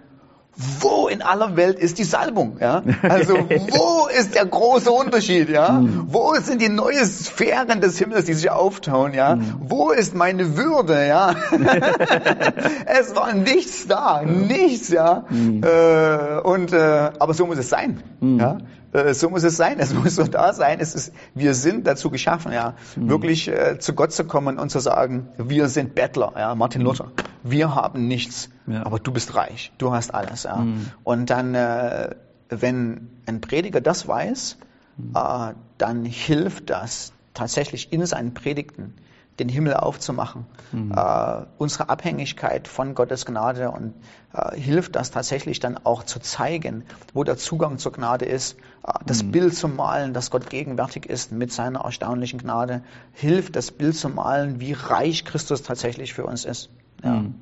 wo 0.81 1.07
in 1.07 1.23
aller 1.23 1.57
Welt 1.57 1.79
ist 1.79 1.99
die 1.99 2.05
Salbung? 2.05 2.57
Ja? 2.61 2.83
Also 3.03 3.35
wo 3.49 4.09
ist 4.09 4.35
der 4.35 4.45
große 4.45 4.91
Unterschied? 4.91 5.49
Ja? 5.49 5.71
Mhm. 5.73 6.07
Wo 6.09 6.35
sind 6.35 6.61
die 6.61 6.69
neuen 6.69 7.07
Sphären 7.07 7.81
des 7.81 7.99
Himmels, 7.99 8.25
die 8.25 8.35
sich 8.35 8.51
auftauen? 8.51 9.15
Ja? 9.15 9.37
Mhm. 9.37 9.55
Wo 9.61 9.91
ist 9.91 10.15
meine 10.15 10.57
Würde? 10.57 11.07
Ja? 11.07 11.35
es 12.87 13.15
war 13.15 13.35
nichts 13.35 13.87
da, 13.87 14.23
nichts. 14.23 14.89
Ja? 14.89 15.25
Mhm. 15.31 15.63
Äh, 15.63 16.41
und 16.41 16.73
äh, 16.73 17.11
aber 17.19 17.35
so 17.35 17.47
muss 17.47 17.59
es 17.59 17.69
sein. 17.69 18.03
Ja? 18.21 18.59
Äh, 18.93 19.15
so 19.15 19.31
muss 19.31 19.45
es 19.45 19.57
sein, 19.57 19.79
es 19.79 19.93
muss 19.95 20.17
so 20.17 20.25
da 20.25 20.53
sein. 20.53 20.79
Es 20.81 20.95
ist, 20.95 21.13
wir 21.35 21.55
sind 21.55 21.87
dazu 21.87 22.11
geschaffen, 22.11 22.53
ja, 22.53 22.75
mhm. 22.97 23.09
wirklich 23.09 23.49
äh, 23.49 23.79
zu 23.79 23.95
Gott 23.95 24.13
zu 24.13 24.25
kommen 24.25 24.59
und 24.59 24.71
zu 24.71 24.81
sagen, 24.81 25.29
wir 25.37 25.69
sind 25.69 25.95
Bettler, 25.95 26.33
ja, 26.37 26.55
Martin 26.55 26.83
Luther. 26.83 27.13
Wir 27.43 27.75
haben 27.75 28.09
nichts, 28.09 28.51
ja. 28.67 28.85
aber 28.85 28.99
du 28.99 29.13
bist 29.13 29.35
reich, 29.35 29.73
du 29.79 29.93
hast 29.93 30.15
alles, 30.15 30.45
ja. 30.45 30.57
Mhm. 30.57 30.91
Und 31.05 31.31
dann, 31.31 31.55
äh, 31.55 32.15
wenn 32.49 33.11
ein 33.27 33.41
Prediger 33.41 33.81
das 33.81 34.09
weiß, 34.09 34.59
mhm. 34.97 35.13
äh, 35.15 35.55
dann 35.79 36.05
hilft 36.05 36.71
das 36.71 37.13
tatsächlich 37.35 37.93
in 37.93 38.05
seinen 38.07 38.35
Predigten 38.35 38.95
den 39.39 39.49
Himmel 39.49 39.75
aufzumachen. 39.75 40.47
Mhm. 40.73 40.93
Äh, 40.93 41.45
unsere 41.59 41.89
Abhängigkeit 41.89 42.69
von 42.69 42.95
Gottes 42.95 43.25
Gnade 43.25 43.71
und 43.71 43.95
äh, 44.33 44.57
hilft 44.59 44.97
das 44.97 45.11
tatsächlich 45.11 45.61
dann 45.61 45.79
auch 45.79 46.03
zu 46.03 46.21
zeigen, 46.21 46.85
wo 47.15 47.25
der 47.25 47.37
Zugang 47.37 47.79
zur 47.79 47.93
Gnade 47.93 48.25
ist. 48.25 48.59
Äh, 48.87 48.93
das 49.07 49.23
mhm. 49.23 49.33
Bild 49.33 49.55
zu 49.55 49.69
malen, 49.69 50.13
dass 50.13 50.31
Gott 50.31 50.51
gegenwärtig 50.51 51.07
ist 51.07 51.33
mit 51.33 51.53
seiner 51.53 51.81
erstaunlichen 51.81 52.39
Gnade, 52.39 52.83
hilft 53.13 53.57
das 53.57 53.71
Bild 53.71 53.97
zu 53.97 54.09
malen, 54.09 54.61
wie 54.61 54.73
reich 54.73 55.25
Christus 55.25 55.63
tatsächlich 55.63 56.15
für 56.15 56.25
uns 56.25 56.45
ist. 56.45 56.71
Ja. 57.03 57.13
Mhm. 57.13 57.35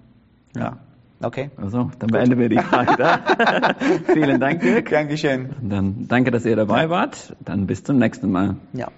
ja. 0.54 0.78
Okay. 1.22 1.50
Also, 1.56 1.90
dann 1.98 2.10
beenden 2.10 2.38
wir 2.38 2.50
die 2.50 2.58
Frage 2.58 2.94
da. 2.98 3.74
Vielen 4.12 4.38
Dank, 4.38 4.60
Dirk. 4.60 4.90
Dankeschön. 4.90 5.50
Dann 5.62 6.08
danke, 6.08 6.30
dass 6.30 6.44
ihr 6.44 6.56
dabei 6.56 6.90
wart. 6.90 7.34
Dann 7.40 7.66
bis 7.66 7.84
zum 7.84 7.98
nächsten 7.98 8.30
Mal. 8.30 8.56
Ja. 8.74 8.88